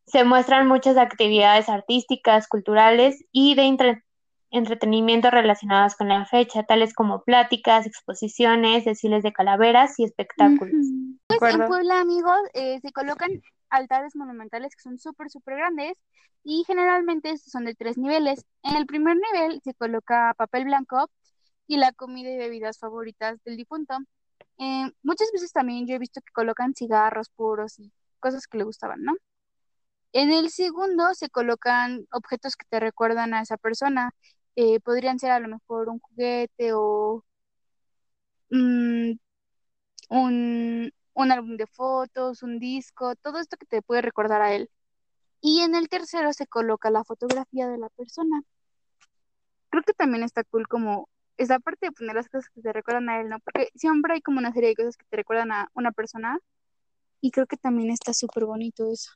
Se 0.05 0.25
muestran 0.25 0.67
muchas 0.67 0.97
actividades 0.97 1.69
artísticas, 1.69 2.47
culturales 2.47 3.23
y 3.31 3.55
de 3.55 3.63
entretenimiento 4.51 5.31
relacionados 5.31 5.95
con 5.95 6.07
la 6.07 6.25
fecha, 6.25 6.63
tales 6.63 6.93
como 6.93 7.23
pláticas, 7.23 7.85
exposiciones, 7.85 8.85
desfiles 8.85 9.23
de 9.23 9.33
calaveras 9.33 9.99
y 9.99 10.03
espectáculos. 10.03 10.85
Pues 11.27 11.55
en 11.55 11.67
Puebla, 11.67 11.99
amigos, 11.99 12.37
eh, 12.53 12.79
se 12.81 12.91
colocan 12.91 13.41
altares 13.69 14.15
monumentales 14.15 14.75
que 14.75 14.81
son 14.81 14.97
súper, 14.97 15.29
súper 15.29 15.57
grandes 15.57 15.97
y 16.43 16.63
generalmente 16.65 17.37
son 17.37 17.65
de 17.65 17.75
tres 17.75 17.97
niveles. 17.97 18.45
En 18.63 18.75
el 18.75 18.85
primer 18.85 19.17
nivel 19.17 19.61
se 19.63 19.73
coloca 19.73 20.33
papel 20.37 20.65
blanco 20.65 21.09
y 21.67 21.77
la 21.77 21.91
comida 21.91 22.29
y 22.29 22.37
bebidas 22.37 22.79
favoritas 22.79 23.43
del 23.43 23.57
difunto. 23.57 23.97
Eh, 24.59 24.91
muchas 25.03 25.31
veces 25.33 25.51
también 25.51 25.87
yo 25.87 25.95
he 25.95 25.99
visto 25.99 26.21
que 26.21 26.31
colocan 26.31 26.73
cigarros 26.73 27.29
puros 27.29 27.79
y 27.79 27.91
cosas 28.19 28.47
que 28.47 28.59
le 28.59 28.63
gustaban, 28.63 29.03
¿no? 29.03 29.13
En 30.15 30.31
el 30.31 30.49
segundo 30.49 31.13
se 31.13 31.29
colocan 31.29 32.07
objetos 32.11 32.55
que 32.55 32.65
te 32.69 32.79
recuerdan 32.79 33.33
a 33.33 33.41
esa 33.41 33.57
persona. 33.57 34.11
Eh, 34.55 34.79
podrían 34.79 35.19
ser 35.19 35.31
a 35.31 35.39
lo 35.41 35.49
mejor 35.49 35.89
un 35.89 35.99
juguete 35.99 36.71
o 36.73 37.25
mm, 38.49 39.11
un, 40.09 40.91
un 41.13 41.31
álbum 41.31 41.57
de 41.57 41.67
fotos, 41.67 42.43
un 42.43 42.59
disco, 42.59 43.15
todo 43.15 43.39
esto 43.39 43.57
que 43.57 43.65
te 43.65 43.81
puede 43.81 44.01
recordar 44.01 44.41
a 44.41 44.53
él. 44.53 44.69
Y 45.41 45.61
en 45.61 45.75
el 45.75 45.89
tercero 45.89 46.33
se 46.33 46.47
coloca 46.47 46.89
la 46.91 47.03
fotografía 47.05 47.67
de 47.69 47.77
la 47.79 47.89
persona. 47.89 48.43
Creo 49.69 49.83
que 49.83 49.93
también 49.93 50.23
está 50.23 50.43
cool 50.43 50.67
como 50.67 51.09
esa 51.37 51.59
parte 51.59 51.87
de 51.87 51.91
poner 51.91 52.15
las 52.15 52.29
cosas 52.29 52.49
que 52.49 52.61
te 52.61 52.73
recuerdan 52.73 53.09
a 53.09 53.21
él, 53.21 53.29
¿no? 53.29 53.39
Porque 53.39 53.69
siempre 53.75 54.13
hay 54.13 54.21
como 54.21 54.39
una 54.39 54.53
serie 54.53 54.69
de 54.69 54.75
cosas 54.75 54.97
que 54.97 55.05
te 55.09 55.17
recuerdan 55.17 55.51
a 55.51 55.69
una 55.73 55.91
persona 55.91 56.39
y 57.21 57.31
creo 57.31 57.47
que 57.47 57.57
también 57.57 57.91
está 57.91 58.13
súper 58.13 58.45
bonito 58.45 58.91
eso, 58.91 59.11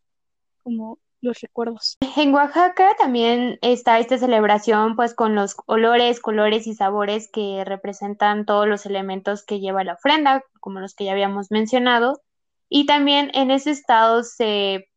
como 0.63 0.99
los 1.21 1.41
recuerdos. 1.41 1.97
En 2.15 2.33
Oaxaca 2.33 2.95
también 2.97 3.59
está 3.61 3.99
esta 3.99 4.17
celebración 4.17 4.95
pues 4.95 5.13
con 5.13 5.35
los 5.35 5.55
olores, 5.65 6.19
colores 6.19 6.67
y 6.67 6.73
sabores 6.73 7.29
que 7.31 7.63
representan 7.65 8.45
todos 8.45 8.67
los 8.67 8.85
elementos 8.85 9.43
que 9.43 9.59
lleva 9.59 9.83
la 9.83 9.93
ofrenda, 9.93 10.43
como 10.59 10.79
los 10.79 10.95
que 10.95 11.05
ya 11.05 11.11
habíamos 11.11 11.51
mencionado. 11.51 12.21
Y 12.69 12.85
también 12.85 13.31
en 13.33 13.51
ese 13.51 13.71
estado 13.71 14.23
se 14.23 14.89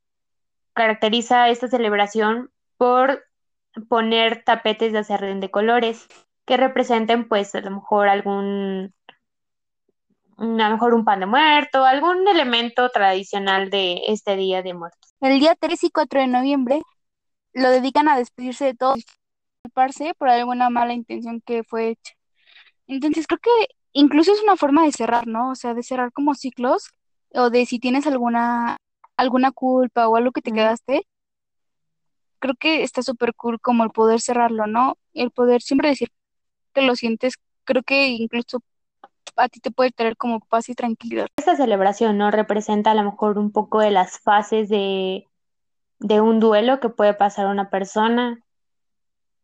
caracteriza 0.74 1.48
esta 1.48 1.68
celebración 1.68 2.50
por 2.76 3.24
poner 3.88 4.44
tapetes 4.44 4.92
de 4.92 4.98
acerrín 4.98 5.40
de 5.40 5.50
colores 5.50 6.06
que 6.44 6.56
representen 6.56 7.28
pues 7.28 7.54
a 7.54 7.60
lo 7.60 7.70
mejor 7.70 8.08
algún 8.08 8.94
a 10.36 10.44
lo 10.44 10.70
mejor 10.70 10.94
un 10.94 11.04
pan 11.04 11.20
de 11.20 11.26
muerto, 11.26 11.84
algún 11.84 12.26
elemento 12.26 12.88
tradicional 12.88 13.70
de 13.70 14.02
este 14.08 14.36
día 14.36 14.62
de 14.62 14.74
muertos. 14.74 15.11
El 15.22 15.38
día 15.38 15.54
3 15.54 15.84
y 15.84 15.90
4 15.90 16.20
de 16.20 16.26
noviembre 16.26 16.82
lo 17.54 17.70
dedican 17.70 18.08
a 18.08 18.18
despedirse 18.18 18.64
de 18.66 18.74
todos, 18.74 19.04
culparse 19.62 20.14
por 20.18 20.28
alguna 20.28 20.68
mala 20.68 20.94
intención 20.94 21.40
que 21.40 21.62
fue 21.64 21.90
hecha. 21.90 22.14
Entonces 22.88 23.26
creo 23.28 23.40
que 23.40 23.50
incluso 23.92 24.32
es 24.32 24.42
una 24.42 24.56
forma 24.56 24.84
de 24.84 24.92
cerrar, 24.92 25.28
¿no? 25.28 25.50
O 25.52 25.54
sea, 25.54 25.74
de 25.74 25.84
cerrar 25.84 26.12
como 26.12 26.34
ciclos 26.34 26.90
o 27.34 27.50
de 27.50 27.66
si 27.66 27.78
tienes 27.78 28.06
alguna 28.08 28.78
alguna 29.16 29.52
culpa 29.52 30.08
o 30.08 30.16
algo 30.16 30.32
que 30.32 30.42
te 30.42 30.52
quedaste. 30.52 31.06
Creo 32.40 32.54
que 32.58 32.82
está 32.82 33.02
súper 33.02 33.34
cool 33.34 33.60
como 33.60 33.84
el 33.84 33.90
poder 33.90 34.20
cerrarlo, 34.20 34.66
¿no? 34.66 34.98
El 35.14 35.30
poder 35.30 35.62
siempre 35.62 35.88
decir 35.90 36.10
que 36.74 36.82
lo 36.82 36.96
sientes, 36.96 37.34
creo 37.64 37.82
que 37.84 38.08
incluso 38.08 38.60
a 39.36 39.48
ti 39.48 39.60
te 39.60 39.70
puede 39.70 39.90
traer 39.90 40.16
como 40.16 40.40
paz 40.40 40.68
y 40.68 40.74
tranquilidad. 40.74 41.26
Esta 41.36 41.56
celebración, 41.56 42.18
¿no? 42.18 42.30
Representa 42.30 42.90
a 42.90 42.94
lo 42.94 43.02
mejor 43.02 43.38
un 43.38 43.52
poco 43.52 43.80
de 43.80 43.90
las 43.90 44.18
fases 44.18 44.68
de, 44.68 45.26
de 45.98 46.20
un 46.20 46.40
duelo 46.40 46.80
que 46.80 46.88
puede 46.88 47.14
pasar 47.14 47.46
una 47.46 47.70
persona, 47.70 48.38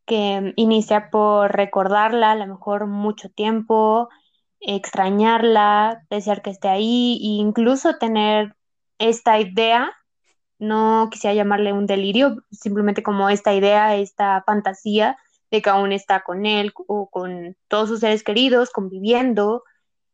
que 0.07 0.53
inicia 0.57 1.11
por 1.11 1.53
recordarla 1.55 2.33
a 2.33 2.37
lo 2.37 2.47
mejor 2.47 2.87
mucho 2.87 3.29
tiempo, 3.29 4.09
extrañarla, 4.61 6.03
desear 6.11 6.43
que 6.43 6.51
esté 6.51 6.69
ahí 6.69 7.19
e 7.23 7.41
incluso 7.41 7.99
tener 7.99 8.57
esta 8.99 9.39
idea, 9.39 9.93
no 10.59 11.09
quisiera 11.11 11.35
llamarle 11.35 11.73
un 11.73 11.87
delirio, 11.87 12.43
simplemente 12.51 13.03
como 13.03 13.29
esta 13.29 13.55
idea, 13.55 13.97
esta 13.97 14.43
fantasía 14.45 15.17
de 15.51 15.63
que 15.63 15.71
aún 15.71 15.93
está 15.93 16.25
con 16.25 16.47
él 16.47 16.73
o 16.89 17.09
con 17.09 17.57
todos 17.69 17.89
sus 17.89 18.01
seres 18.01 18.25
queridos, 18.25 18.71
conviviendo 18.71 19.63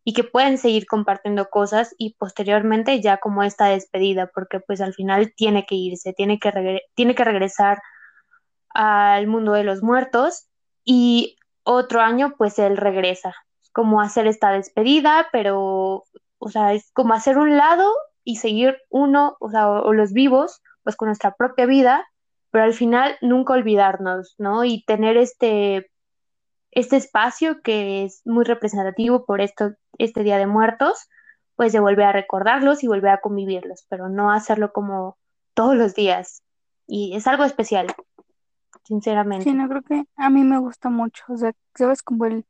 y 0.05 0.13
que 0.13 0.23
pueden 0.23 0.59
seguir 0.59 0.87
compartiendo 0.87 1.49
cosas 1.49 1.95
y 1.97 2.15
posteriormente 2.15 3.01
ya 3.01 3.17
como 3.17 3.43
esta 3.43 3.67
despedida, 3.67 4.31
porque 4.35 4.61
pues 4.61 4.81
al 4.83 4.93
final 4.93 5.33
tiene 5.35 5.65
que 5.67 5.75
irse, 5.75 6.13
tiene 6.13 6.39
que, 6.39 6.83
tiene 6.95 7.15
que 7.15 7.25
regresar 7.25 7.79
al 8.69 9.27
mundo 9.27 9.53
de 9.53 9.65
los 9.65 9.83
muertos 9.83 10.47
y 10.85 11.37
otro 11.63 12.01
año 12.03 12.35
pues 12.37 12.59
él 12.59 12.77
regresa, 12.77 13.35
como 13.73 14.03
hacer 14.03 14.27
esta 14.27 14.51
despedida, 14.51 15.29
pero, 15.33 16.05
o 16.39 16.49
sea, 16.51 16.75
es 16.75 16.91
como 16.93 17.15
hacer 17.15 17.39
un 17.39 17.57
lado 17.57 17.91
y 18.23 18.37
seguir 18.37 18.77
uno, 18.91 19.37
o 19.41 19.51
sea, 19.51 19.71
o, 19.71 19.93
los 19.95 20.13
vivos, 20.13 20.63
pues 20.83 20.97
con 20.97 21.09
nuestra 21.09 21.35
propia 21.35 21.65
vida, 21.65 22.07
pero 22.51 22.65
al 22.65 22.75
final 22.75 23.17
nunca 23.23 23.55
olvidarnos, 23.55 24.35
¿no? 24.39 24.65
Y 24.65 24.85
tener 24.85 25.17
este, 25.17 25.91
este 26.71 26.97
espacio 26.97 27.63
que 27.63 28.05
es 28.05 28.21
muy 28.27 28.45
representativo 28.45 29.25
por 29.25 29.41
esto, 29.41 29.73
este 29.99 30.23
Día 30.25 30.39
de 30.39 30.47
Muertos, 30.47 31.09
pues 31.57 31.73
de 31.73 31.81
volver 31.81 32.07
a 32.07 32.13
recordarlos 32.13 32.83
y 32.85 32.89
volver 32.89 33.11
a 33.13 33.21
convivirlos, 33.21 33.85
pero 33.89 34.09
no 34.09 34.33
hacerlo 34.33 34.73
como 34.73 35.19
todos 35.55 35.77
los 35.77 35.95
días. 35.95 36.43
Y 36.87 37.17
es 37.17 37.27
algo 37.27 37.45
especial, 37.45 37.89
sinceramente. 38.85 39.45
Sí, 39.45 39.53
no 39.53 39.69
creo 39.69 39.83
que 39.83 40.05
a 40.17 40.31
mí 40.31 40.43
me 40.43 40.59
gusta 40.59 40.89
mucho, 40.91 41.23
o 41.29 41.37
sea, 41.37 41.53
sabes 41.75 42.03
como 42.03 42.25
el... 42.27 42.45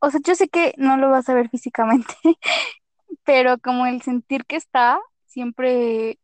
O 0.00 0.10
sea, 0.10 0.20
yo 0.24 0.34
sé 0.34 0.48
que 0.48 0.74
no 0.78 0.96
lo 0.96 1.10
vas 1.10 1.28
a 1.28 1.34
ver 1.34 1.48
físicamente, 1.48 2.14
pero 3.24 3.58
como 3.58 3.86
el 3.86 4.02
sentir 4.02 4.44
que 4.46 4.56
está 4.56 5.00
siempre 5.26 6.18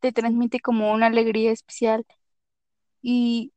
te 0.00 0.12
transmite 0.12 0.60
como 0.60 0.92
una 0.92 1.06
alegría 1.08 1.52
especial. 1.52 2.06
Y 3.02 3.52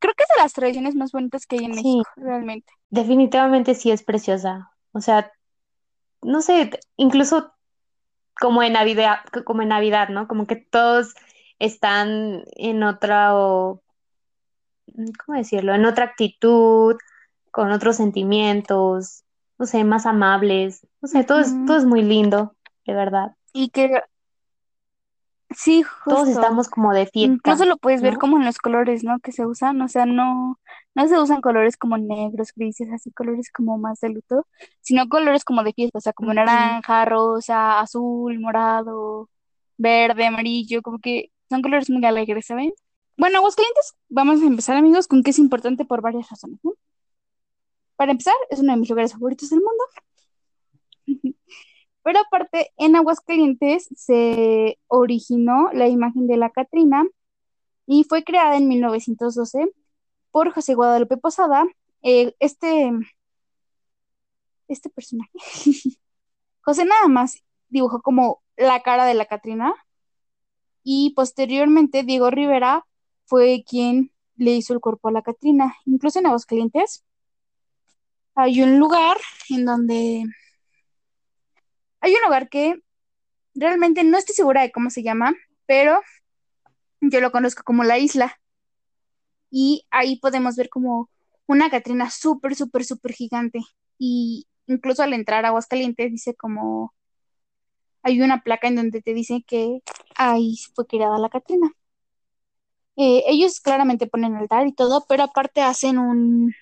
creo 0.00 0.14
que 0.14 0.24
es 0.24 0.28
de 0.36 0.42
las 0.42 0.54
tradiciones 0.54 0.94
más 0.96 1.12
bonitas 1.12 1.46
que 1.46 1.56
hay 1.58 1.66
en 1.66 1.74
Sí, 1.74 1.76
México, 1.76 2.10
realmente. 2.16 2.72
definitivamente 2.90 3.74
sí 3.74 3.90
es 3.90 4.02
preciosa. 4.04 4.72
O 4.92 5.00
sea, 5.00 5.32
no 6.22 6.42
sé, 6.42 6.70
incluso 6.96 7.52
como 8.40 8.62
en 8.62 8.72
Navidad, 8.72 9.18
como 9.44 9.62
en 9.62 9.68
Navidad, 9.68 10.08
¿no? 10.08 10.26
Como 10.26 10.46
que 10.46 10.56
todos 10.56 11.14
están 11.58 12.44
en 12.56 12.82
otra, 12.82 13.36
o, 13.36 13.82
¿cómo 15.24 15.38
decirlo? 15.38 15.74
En 15.74 15.84
otra 15.84 16.06
actitud, 16.06 16.96
con 17.50 17.70
otros 17.70 17.96
sentimientos, 17.96 19.24
no 19.58 19.66
sé, 19.66 19.84
más 19.84 20.06
amables. 20.06 20.86
No 21.00 21.08
sé, 21.08 21.22
todo 21.24 21.40
es, 21.40 21.54
todo 21.66 21.76
es 21.76 21.84
muy 21.84 22.02
lindo, 22.02 22.56
de 22.86 22.94
verdad. 22.94 23.36
Y 23.52 23.68
que 23.70 24.02
sí, 25.50 25.84
Todos 26.04 26.20
justo. 26.20 26.40
estamos 26.40 26.68
como 26.68 26.92
de 26.92 27.10
Incluso 27.12 27.40
fiesta, 27.42 27.64
lo 27.66 27.76
puedes 27.76 28.02
ver 28.02 28.14
¿no? 28.14 28.18
como 28.20 28.38
en 28.38 28.44
los 28.44 28.58
colores, 28.58 29.04
¿no? 29.04 29.18
Que 29.20 29.32
se 29.32 29.44
usan, 29.44 29.80
o 29.82 29.88
sea, 29.88 30.06
no, 30.06 30.58
no 30.94 31.08
se 31.08 31.18
usan 31.18 31.40
colores 31.40 31.76
como 31.76 31.98
negros, 31.98 32.52
grises, 32.54 32.88
así 32.92 33.10
colores 33.12 33.50
como 33.52 33.78
más 33.78 34.00
de 34.00 34.10
luto, 34.10 34.46
sino 34.80 35.08
colores 35.08 35.44
como 35.44 35.62
de 35.62 35.72
fiesta, 35.72 35.98
o 35.98 36.00
sea, 36.00 36.12
como 36.12 36.34
naranja, 36.34 37.04
rosa, 37.04 37.80
azul, 37.80 38.38
morado, 38.40 39.28
verde, 39.78 40.26
amarillo, 40.26 40.82
como 40.82 40.98
que 40.98 41.30
son 41.48 41.62
colores 41.62 41.90
muy 41.90 42.04
alegres, 42.04 42.46
¿saben? 42.46 42.72
Bueno, 43.16 43.38
Aguascalientes, 43.38 43.94
vamos 44.08 44.42
a 44.42 44.46
empezar, 44.46 44.76
amigos, 44.76 45.06
con 45.06 45.22
que 45.22 45.30
es 45.30 45.38
importante 45.38 45.84
por 45.84 46.00
varias 46.00 46.28
razones, 46.30 46.58
¿no? 46.62 46.72
Para 47.96 48.12
empezar, 48.12 48.34
es 48.50 48.60
uno 48.60 48.72
de 48.72 48.78
mis 48.78 48.88
lugares 48.88 49.12
favoritos 49.12 49.50
del 49.50 49.60
mundo. 49.60 49.84
Pero 52.02 52.18
aparte, 52.18 52.70
en 52.78 52.96
Aguascalientes 52.96 53.88
se 53.94 54.78
originó 54.86 55.70
la 55.72 55.86
imagen 55.88 56.26
de 56.26 56.38
la 56.38 56.50
Catrina 56.50 57.06
y 57.86 58.04
fue 58.04 58.24
creada 58.24 58.56
en 58.56 58.68
1912 58.68 59.70
por 60.30 60.52
José 60.52 60.74
Guadalupe 60.74 61.16
Posada. 61.16 61.64
Eh, 62.02 62.34
este, 62.38 62.92
este 64.68 64.88
personaje, 64.90 65.30
José 66.62 66.84
nada 66.84 67.08
más 67.08 67.42
dibujó 67.68 68.00
como 68.02 68.42
la 68.56 68.82
cara 68.82 69.04
de 69.04 69.14
la 69.14 69.26
Catrina 69.26 69.74
y 70.82 71.12
posteriormente 71.14 72.02
Diego 72.02 72.30
Rivera 72.30 72.86
fue 73.26 73.64
quien 73.68 74.12
le 74.36 74.52
hizo 74.52 74.72
el 74.72 74.80
cuerpo 74.80 75.08
a 75.08 75.12
la 75.12 75.22
Catrina. 75.22 75.76
Incluso 75.84 76.18
en 76.18 76.26
Aguascalientes 76.26 77.04
hay 78.34 78.62
un 78.62 78.78
lugar 78.78 79.16
en 79.50 79.64
donde 79.66 80.24
hay 82.00 82.14
un 82.14 82.22
lugar 82.24 82.48
que 82.48 82.80
realmente 83.54 84.04
no 84.04 84.16
estoy 84.16 84.34
segura 84.34 84.62
de 84.62 84.72
cómo 84.72 84.90
se 84.90 85.02
llama, 85.02 85.34
pero 85.66 86.00
yo 87.00 87.20
lo 87.20 87.30
conozco 87.32 87.62
como 87.64 87.84
la 87.84 87.98
isla. 87.98 88.39
Y 89.50 89.86
ahí 89.90 90.16
podemos 90.18 90.56
ver 90.56 90.68
como 90.68 91.10
una 91.46 91.70
Catrina 91.70 92.10
súper, 92.10 92.54
súper, 92.54 92.84
súper 92.84 93.12
gigante. 93.12 93.60
Y 93.98 94.46
incluso 94.66 95.02
al 95.02 95.12
entrar 95.14 95.44
a 95.44 95.48
Aguascalientes 95.48 96.10
dice 96.10 96.34
como 96.34 96.94
hay 98.02 98.20
una 98.22 98.42
placa 98.42 98.68
en 98.68 98.76
donde 98.76 99.02
te 99.02 99.14
dice 99.14 99.44
que 99.46 99.82
ahí 100.16 100.56
fue 100.74 100.86
creada 100.86 101.18
la 101.18 101.28
Catrina. 101.28 101.72
Eh, 102.96 103.24
ellos 103.26 103.60
claramente 103.60 104.06
ponen 104.06 104.36
altar 104.36 104.66
y 104.66 104.72
todo, 104.72 105.04
pero 105.08 105.24
aparte 105.24 105.62
hacen 105.62 105.98
un 105.98 106.52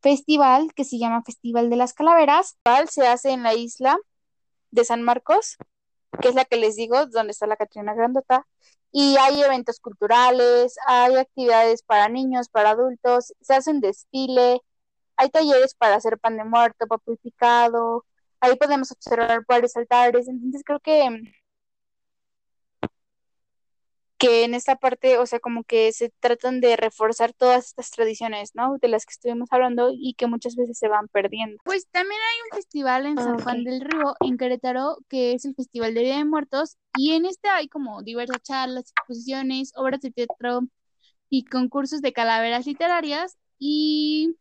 festival 0.00 0.72
que 0.74 0.84
se 0.84 0.98
llama 0.98 1.22
Festival 1.22 1.70
de 1.70 1.76
las 1.76 1.94
Calaveras. 1.94 2.58
Se 2.90 3.06
hace 3.06 3.30
en 3.30 3.42
la 3.42 3.54
isla 3.54 3.98
de 4.70 4.84
San 4.84 5.02
Marcos, 5.02 5.56
que 6.20 6.28
es 6.28 6.34
la 6.34 6.44
que 6.44 6.56
les 6.56 6.76
digo, 6.76 7.06
donde 7.06 7.32
está 7.32 7.46
la 7.46 7.56
Catrina 7.56 7.94
Grandota. 7.94 8.46
Y 8.96 9.16
hay 9.18 9.42
eventos 9.42 9.80
culturales, 9.80 10.76
hay 10.86 11.16
actividades 11.16 11.82
para 11.82 12.08
niños, 12.08 12.48
para 12.48 12.70
adultos, 12.70 13.34
se 13.40 13.54
hace 13.54 13.72
un 13.72 13.80
desfile, 13.80 14.60
hay 15.16 15.30
talleres 15.30 15.74
para 15.74 15.96
hacer 15.96 16.18
pan 16.18 16.36
de 16.36 16.44
muerto, 16.44 16.86
papel 16.86 17.18
picado, 17.18 18.04
ahí 18.40 18.56
podemos 18.56 18.92
observar 18.92 19.44
varios 19.48 19.76
altares, 19.76 20.28
entonces 20.28 20.62
creo 20.64 20.78
que 20.80 21.10
que 24.18 24.44
en 24.44 24.54
esta 24.54 24.76
parte, 24.76 25.18
o 25.18 25.26
sea, 25.26 25.40
como 25.40 25.64
que 25.64 25.92
se 25.92 26.10
tratan 26.20 26.60
de 26.60 26.76
reforzar 26.76 27.32
todas 27.32 27.66
estas 27.66 27.90
tradiciones, 27.90 28.54
¿no? 28.54 28.78
De 28.80 28.88
las 28.88 29.04
que 29.06 29.12
estuvimos 29.12 29.48
hablando 29.52 29.90
y 29.92 30.14
que 30.14 30.26
muchas 30.26 30.56
veces 30.56 30.78
se 30.78 30.88
van 30.88 31.08
perdiendo. 31.08 31.56
Pues 31.64 31.88
también 31.88 32.20
hay 32.20 32.50
un 32.50 32.56
festival 32.56 33.06
en 33.06 33.16
San 33.16 33.34
Ok. 33.34 33.42
Juan 33.42 33.64
del 33.64 33.80
Río, 33.80 34.14
en 34.20 34.38
Querétaro, 34.38 34.98
que 35.08 35.32
es 35.32 35.44
el 35.44 35.54
Festival 35.54 35.94
de 35.94 36.00
Día 36.02 36.16
de 36.18 36.24
Muertos, 36.24 36.76
y 36.96 37.12
en 37.12 37.26
este 37.26 37.48
hay 37.48 37.68
como 37.68 38.02
diversas 38.02 38.40
charlas, 38.42 38.90
exposiciones, 38.90 39.72
obras 39.74 40.00
de 40.00 40.12
teatro 40.12 40.60
y 41.28 41.44
concursos 41.44 42.00
de 42.00 42.12
calaveras 42.12 42.66
literarias 42.66 43.36
y 43.58 44.36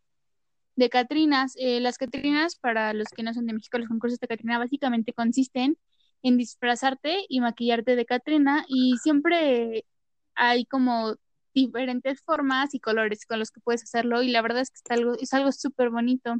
de 0.76 0.90
Catrinas. 0.90 1.56
Eh, 1.58 1.80
las 1.80 1.98
Catrinas, 1.98 2.56
para 2.56 2.94
los 2.94 3.08
que 3.10 3.24
no 3.24 3.34
son 3.34 3.48
de 3.48 3.54
México, 3.54 3.78
los 3.80 3.88
concursos 3.88 4.20
de 4.20 4.28
Catrina 4.28 4.60
básicamente 4.60 5.14
consisten 5.14 5.78
en 6.24 6.38
disfrazarte 6.38 7.26
y 7.30 7.42
maquillarte 7.42 7.96
de 7.96 8.06
Catrina 8.06 8.66
y 8.68 8.98
siempre 9.04 9.86
hay 10.36 10.66
como 10.66 11.16
diferentes 11.54 12.22
formas 12.24 12.74
y 12.74 12.80
colores 12.80 13.26
con 13.26 13.40
los 13.40 13.52
que 13.52 13.62
puedes 13.62 13.84
hacerlo 13.84 14.24
y 14.24 14.30
la 14.30 14.42
verdad 14.42 14.62
es 14.62 14.72
que 14.72 14.78
está 14.78 14.96
algo, 14.96 15.14
es 15.20 15.34
algo 15.34 15.52
súper 15.52 15.90
bonito. 15.90 16.36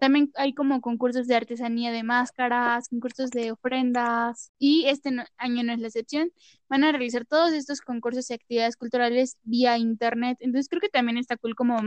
También 0.00 0.32
hay 0.36 0.54
como 0.54 0.80
concursos 0.80 1.26
de 1.28 1.36
artesanía 1.36 1.92
de 1.92 2.02
máscaras, 2.02 2.88
concursos 2.88 3.30
de 3.30 3.52
ofrendas 3.52 4.50
y 4.58 4.86
este 4.86 5.10
año 5.36 5.62
no 5.64 5.72
es 5.72 5.80
la 5.80 5.88
excepción. 5.88 6.32
Van 6.68 6.84
a 6.84 6.92
realizar 6.92 7.26
todos 7.26 7.52
estos 7.52 7.80
concursos 7.82 8.30
y 8.30 8.34
actividades 8.34 8.76
culturales 8.76 9.36
vía 9.42 9.76
internet. 9.78 10.38
Entonces 10.40 10.68
creo 10.68 10.80
que 10.80 10.88
también 10.88 11.18
está 11.18 11.36
cool 11.36 11.54
como 11.54 11.78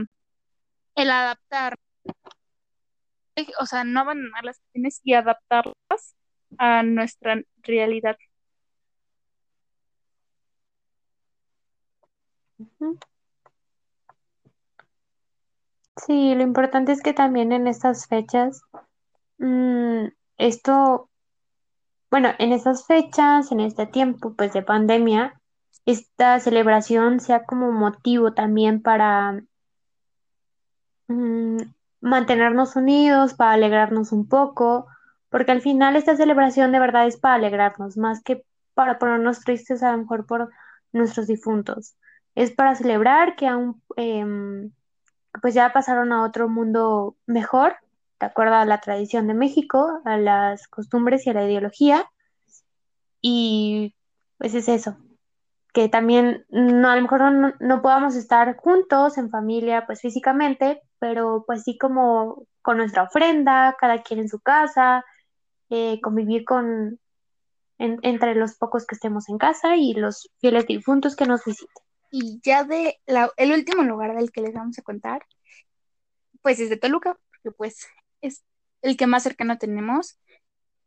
el 0.94 1.10
adaptar, 1.10 1.78
o 3.60 3.66
sea, 3.66 3.84
no 3.84 4.00
abandonar 4.00 4.44
las 4.44 4.60
tradiciones 4.60 5.00
y 5.04 5.14
adaptarlas 5.14 6.14
a 6.58 6.82
nuestra 6.82 7.42
realidad. 7.62 8.16
Sí, 16.06 16.34
lo 16.34 16.42
importante 16.42 16.92
es 16.92 17.02
que 17.02 17.12
también 17.12 17.52
en 17.52 17.66
estas 17.66 18.06
fechas, 18.06 18.62
mm, 19.38 20.06
esto, 20.38 21.10
bueno, 22.10 22.30
en 22.40 22.52
estas 22.52 22.84
fechas, 22.86 23.52
en 23.52 23.60
este 23.60 23.86
tiempo, 23.86 24.34
pues 24.34 24.52
de 24.52 24.62
pandemia, 24.62 25.40
esta 25.84 26.40
celebración 26.40 27.20
sea 27.20 27.44
como 27.44 27.70
motivo 27.70 28.32
también 28.34 28.82
para 28.82 29.40
mm, 31.08 31.58
mantenernos 32.00 32.76
unidos, 32.76 33.34
para 33.34 33.52
alegrarnos 33.52 34.12
un 34.12 34.28
poco, 34.28 34.86
porque 35.36 35.52
al 35.52 35.60
final 35.60 35.96
esta 35.96 36.16
celebración 36.16 36.72
de 36.72 36.80
verdad 36.80 37.06
es 37.06 37.18
para 37.18 37.34
alegrarnos, 37.34 37.98
más 37.98 38.22
que 38.22 38.42
para 38.72 38.98
ponernos 38.98 39.40
tristes 39.40 39.82
a 39.82 39.92
lo 39.92 39.98
mejor 39.98 40.24
por 40.24 40.50
nuestros 40.92 41.26
difuntos. 41.26 41.94
Es 42.34 42.52
para 42.52 42.74
celebrar 42.74 43.36
que 43.36 43.46
aún, 43.46 43.82
em, 43.96 44.72
pues 45.42 45.52
ya 45.52 45.74
pasaron 45.74 46.10
a 46.14 46.24
otro 46.24 46.48
mundo 46.48 47.18
mejor, 47.26 47.76
de 48.18 48.24
acuerdo 48.24 48.54
a 48.54 48.64
la 48.64 48.80
tradición 48.80 49.26
de 49.26 49.34
México, 49.34 50.00
a 50.06 50.16
las 50.16 50.68
costumbres 50.68 51.26
y 51.26 51.30
a 51.30 51.34
la 51.34 51.44
ideología, 51.44 52.10
y 53.20 53.94
pues 54.38 54.54
es 54.54 54.70
eso 54.70 54.96
que 55.74 55.90
también 55.90 56.46
no, 56.48 56.88
a 56.88 56.96
lo 56.96 57.02
mejor 57.02 57.30
no, 57.30 57.52
no 57.60 57.82
podamos 57.82 58.16
estar 58.16 58.56
juntos 58.56 59.18
en 59.18 59.28
familia, 59.28 59.84
pues 59.84 60.00
físicamente, 60.00 60.80
pero 60.98 61.44
pues 61.46 61.64
sí 61.64 61.76
como 61.76 62.46
con 62.62 62.78
nuestra 62.78 63.02
ofrenda, 63.02 63.76
cada 63.78 63.98
quien 64.02 64.20
en 64.20 64.30
su 64.30 64.40
casa, 64.40 65.04
eh, 65.70 66.00
convivir 66.02 66.44
con 66.44 67.00
en- 67.78 67.98
entre 68.02 68.34
los 68.34 68.54
pocos 68.56 68.86
que 68.86 68.94
estemos 68.94 69.28
en 69.28 69.38
casa 69.38 69.76
y 69.76 69.94
los 69.94 70.30
fieles 70.40 70.66
difuntos 70.66 71.16
que 71.16 71.26
nos 71.26 71.44
visiten. 71.44 71.74
Y 72.10 72.40
ya 72.42 72.64
de 72.64 72.98
la- 73.06 73.30
el 73.36 73.52
último 73.52 73.82
lugar 73.82 74.16
del 74.16 74.32
que 74.32 74.42
les 74.42 74.54
vamos 74.54 74.78
a 74.78 74.82
contar 74.82 75.22
pues 76.42 76.60
es 76.60 76.70
de 76.70 76.76
Toluca, 76.76 77.18
porque 77.30 77.50
pues 77.56 77.86
es 78.20 78.44
el 78.82 78.96
que 78.96 79.06
más 79.06 79.22
cercano 79.22 79.58
tenemos. 79.58 80.18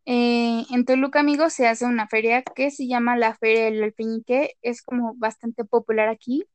Eh, 0.06 0.64
en 0.72 0.86
Toluca, 0.86 1.20
amigos, 1.20 1.54
se 1.54 1.68
hace 1.68 1.86
una 1.86 2.08
feria 2.08 2.44
que 2.44 2.72
se 2.72 2.88
llama 2.88 3.18
la 3.18 3.36
Feria 3.36 3.66
del 3.66 3.84
Alpeñique, 3.84 4.56
es 4.62 4.82
como 4.82 5.14
bastante 5.16 5.66
popular 5.66 6.10
aquí. 6.10 6.46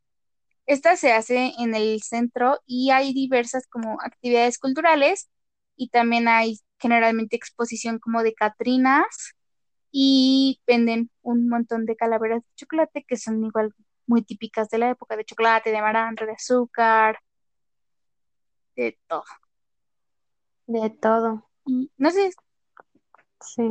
Esta 0.66 0.96
se 0.96 1.12
hace 1.12 1.52
en 1.58 1.74
el 1.74 2.02
centro 2.02 2.60
y 2.66 2.90
hay 2.90 3.12
diversas 3.14 3.66
como 3.68 3.98
actividades 4.02 4.58
culturales 4.58 5.30
y 5.76 5.90
también 5.90 6.28
hay 6.28 6.60
generalmente 6.84 7.34
exposición 7.34 7.98
como 7.98 8.22
de 8.22 8.34
Catrinas 8.34 9.34
y 9.90 10.60
venden 10.66 11.10
un 11.22 11.48
montón 11.48 11.86
de 11.86 11.96
calaveras 11.96 12.42
de 12.42 12.54
chocolate 12.56 13.06
que 13.08 13.16
son 13.16 13.42
igual 13.42 13.72
muy 14.06 14.20
típicas 14.20 14.68
de 14.68 14.76
la 14.76 14.90
época 14.90 15.16
de 15.16 15.24
chocolate, 15.24 15.70
de 15.70 15.78
amaranto, 15.78 16.26
de 16.26 16.32
azúcar, 16.32 17.18
de 18.76 18.98
todo. 19.06 19.24
De 20.66 20.90
todo. 20.90 21.48
Y 21.64 21.90
no 21.96 22.10
sé, 22.10 22.32
Sí. 23.40 23.62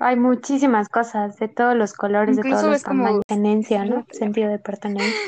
Hay 0.00 0.16
muchísimas 0.16 0.90
cosas 0.90 1.38
de 1.38 1.48
todos 1.48 1.74
los 1.76 1.94
colores, 1.94 2.36
de 2.36 2.42
todos 2.42 2.64
los 2.64 2.82
tamaños. 2.82 3.22
Pertenencia, 3.26 3.86
¿no? 3.86 4.04
Sentido 4.10 4.50
de 4.50 4.58
pertenencia. 4.58 5.18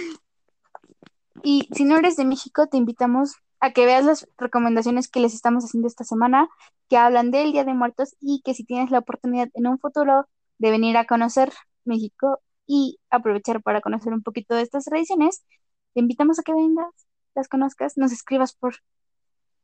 Y 1.43 1.67
si 1.73 1.85
no 1.85 1.97
eres 1.97 2.17
de 2.17 2.27
México, 2.27 2.67
te 2.67 2.77
invitamos 2.77 3.37
a 3.61 3.73
que 3.73 3.87
veas 3.87 4.05
las 4.05 4.29
recomendaciones 4.39 5.09
que 5.09 5.21
les 5.21 5.35
estamos 5.35 5.65
haciendo 5.65 5.89
esta 5.89 6.05
semana, 6.05 6.49
que 6.89 6.97
hablan 6.97 7.31
del 7.31 7.53
Día 7.53 7.65
de 7.65 7.75
Muertos 7.75 8.17
y 8.21 8.43
que 8.45 8.55
si 8.55 8.65
tienes 8.65 8.91
la 8.91 9.01
oportunidad 9.01 9.49
en 9.55 9.67
un 9.67 9.79
futuro 9.79 10.27
de 10.59 10.71
venir 10.71 10.97
a 10.97 11.07
conocer 11.07 11.53
México 11.85 12.41
y 12.67 12.99
aprovechar 13.11 13.63
para 13.63 13.81
conocer 13.81 14.13
un 14.13 14.23
poquito 14.23 14.55
de 14.55 14.63
estas 14.63 14.85
tradiciones, 14.85 15.45
te 15.95 16.01
invitamos 16.01 16.39
a 16.39 16.43
que 16.43 16.53
vengas, 16.53 16.93
las 17.35 17.49
conozcas, 17.49 17.97
nos 17.97 18.13
escribas 18.13 18.55
por 18.55 18.77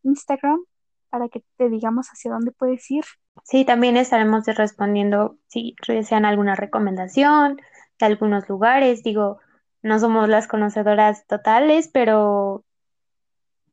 Instagram 0.02 0.64
para 1.10 1.28
que 1.28 1.44
te 1.56 1.68
digamos 1.68 2.08
hacia 2.08 2.32
dónde 2.32 2.50
puedes 2.50 2.90
ir. 2.90 3.04
Sí, 3.44 3.64
también 3.64 3.96
estaremos 3.96 4.46
respondiendo 4.46 5.38
si 5.48 5.76
desean 5.86 6.24
alguna 6.24 6.56
recomendación 6.56 7.60
de 7.98 8.06
algunos 8.06 8.48
lugares. 8.48 9.02
Digo, 9.02 9.38
no 9.82 9.98
somos 9.98 10.28
las 10.28 10.48
conocedoras 10.48 11.26
totales, 11.26 11.88
pero 11.92 12.64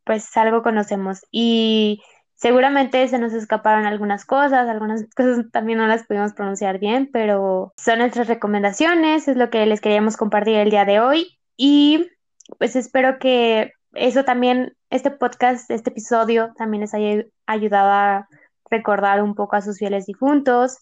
pues 0.04 0.36
algo 0.38 0.64
conocemos. 0.64 1.22
Y 1.32 2.02
seguramente 2.36 3.08
se 3.08 3.20
nos 3.20 3.34
escaparon 3.34 3.86
algunas 3.86 4.26
cosas, 4.26 4.68
algunas 4.68 5.06
cosas 5.16 5.46
también 5.52 5.78
no 5.78 5.88
las 5.88 6.06
pudimos 6.06 6.34
pronunciar 6.34 6.80
bien, 6.80 7.10
pero 7.12 7.74
son 7.78 8.00
nuestras 8.00 8.28
recomendaciones, 8.28 9.28
es 9.28 9.38
lo 9.38 9.50
que 9.50 9.66
les 9.66 9.82
queríamos 9.82 10.18
compartir 10.18 10.56
el 10.56 10.72
día 10.72 10.86
de 10.86 11.00
hoy. 11.00 11.40
Y 11.56 12.10
pues 12.58 12.76
espero 12.76 13.20
que 13.20 13.74
eso 13.94 14.24
también, 14.24 14.76
este 14.90 15.12
podcast, 15.12 15.70
este 15.70 15.90
episodio 15.90 16.54
también 16.58 16.82
les 16.82 16.94
haya 16.94 17.26
ayudado 17.46 17.90
a 17.90 18.28
recordar 18.70 19.22
un 19.22 19.36
poco 19.36 19.56
a 19.56 19.62
sus 19.62 19.78
fieles 19.78 20.06
difuntos 20.06 20.78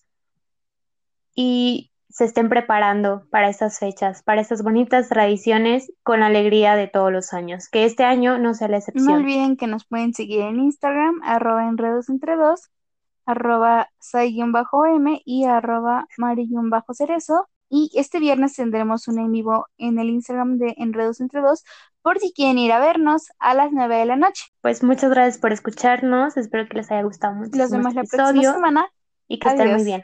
y 1.35 1.91
se 2.09 2.25
estén 2.25 2.49
preparando 2.49 3.27
para 3.29 3.49
estas 3.49 3.79
fechas, 3.79 4.23
para 4.23 4.41
estas 4.41 4.63
bonitas 4.63 5.09
tradiciones 5.09 5.91
con 6.03 6.19
la 6.21 6.27
alegría 6.27 6.75
de 6.75 6.87
todos 6.87 7.11
los 7.11 7.33
años. 7.33 7.69
Que 7.69 7.85
este 7.85 8.03
año 8.03 8.37
no 8.39 8.53
sea 8.55 8.67
la 8.67 8.73
No 8.73 8.79
excepción. 8.79 9.11
olviden 9.13 9.57
que 9.57 9.67
nos 9.67 9.85
pueden 9.85 10.13
seguir 10.13 10.41
en 10.41 10.59
Instagram, 10.59 11.21
arroba 11.23 11.67
enredos 11.67 12.09
entre 12.09 12.35
dos, 12.35 12.69
arroba 13.25 13.89
sai-m 13.99 15.21
y 15.23 15.45
arroba 15.45 16.07
mari-cerezo. 16.17 17.47
Y 17.71 17.91
este 17.93 18.19
viernes 18.19 18.55
tendremos 18.55 19.07
un 19.07 19.19
en 19.19 19.31
vivo 19.31 19.67
en 19.77 19.99
el 19.99 20.09
Instagram 20.09 20.57
de 20.57 20.73
Enredos 20.77 21.21
entre 21.21 21.39
dos, 21.41 21.63
por 22.01 22.17
si 22.17 22.33
quieren 22.33 22.57
ir 22.57 22.71
a 22.71 22.79
vernos 22.79 23.27
a 23.37 23.53
las 23.53 23.71
9 23.71 23.95
de 23.97 24.05
la 24.07 24.15
noche. 24.15 24.45
Pues 24.61 24.81
muchas 24.81 25.11
gracias 25.11 25.37
por 25.37 25.51
escucharnos. 25.53 26.35
Espero 26.35 26.67
que 26.67 26.77
les 26.77 26.89
haya 26.89 27.03
gustado 27.03 27.35
mucho 27.35 27.51
Los 27.53 27.65
este 27.65 27.77
vemos 27.77 27.93
la 27.93 28.03
próxima 28.05 28.53
semana. 28.53 28.89
y 29.27 29.37
que 29.37 29.49
estén 29.49 29.71
muy 29.71 29.83
bien. 29.83 29.97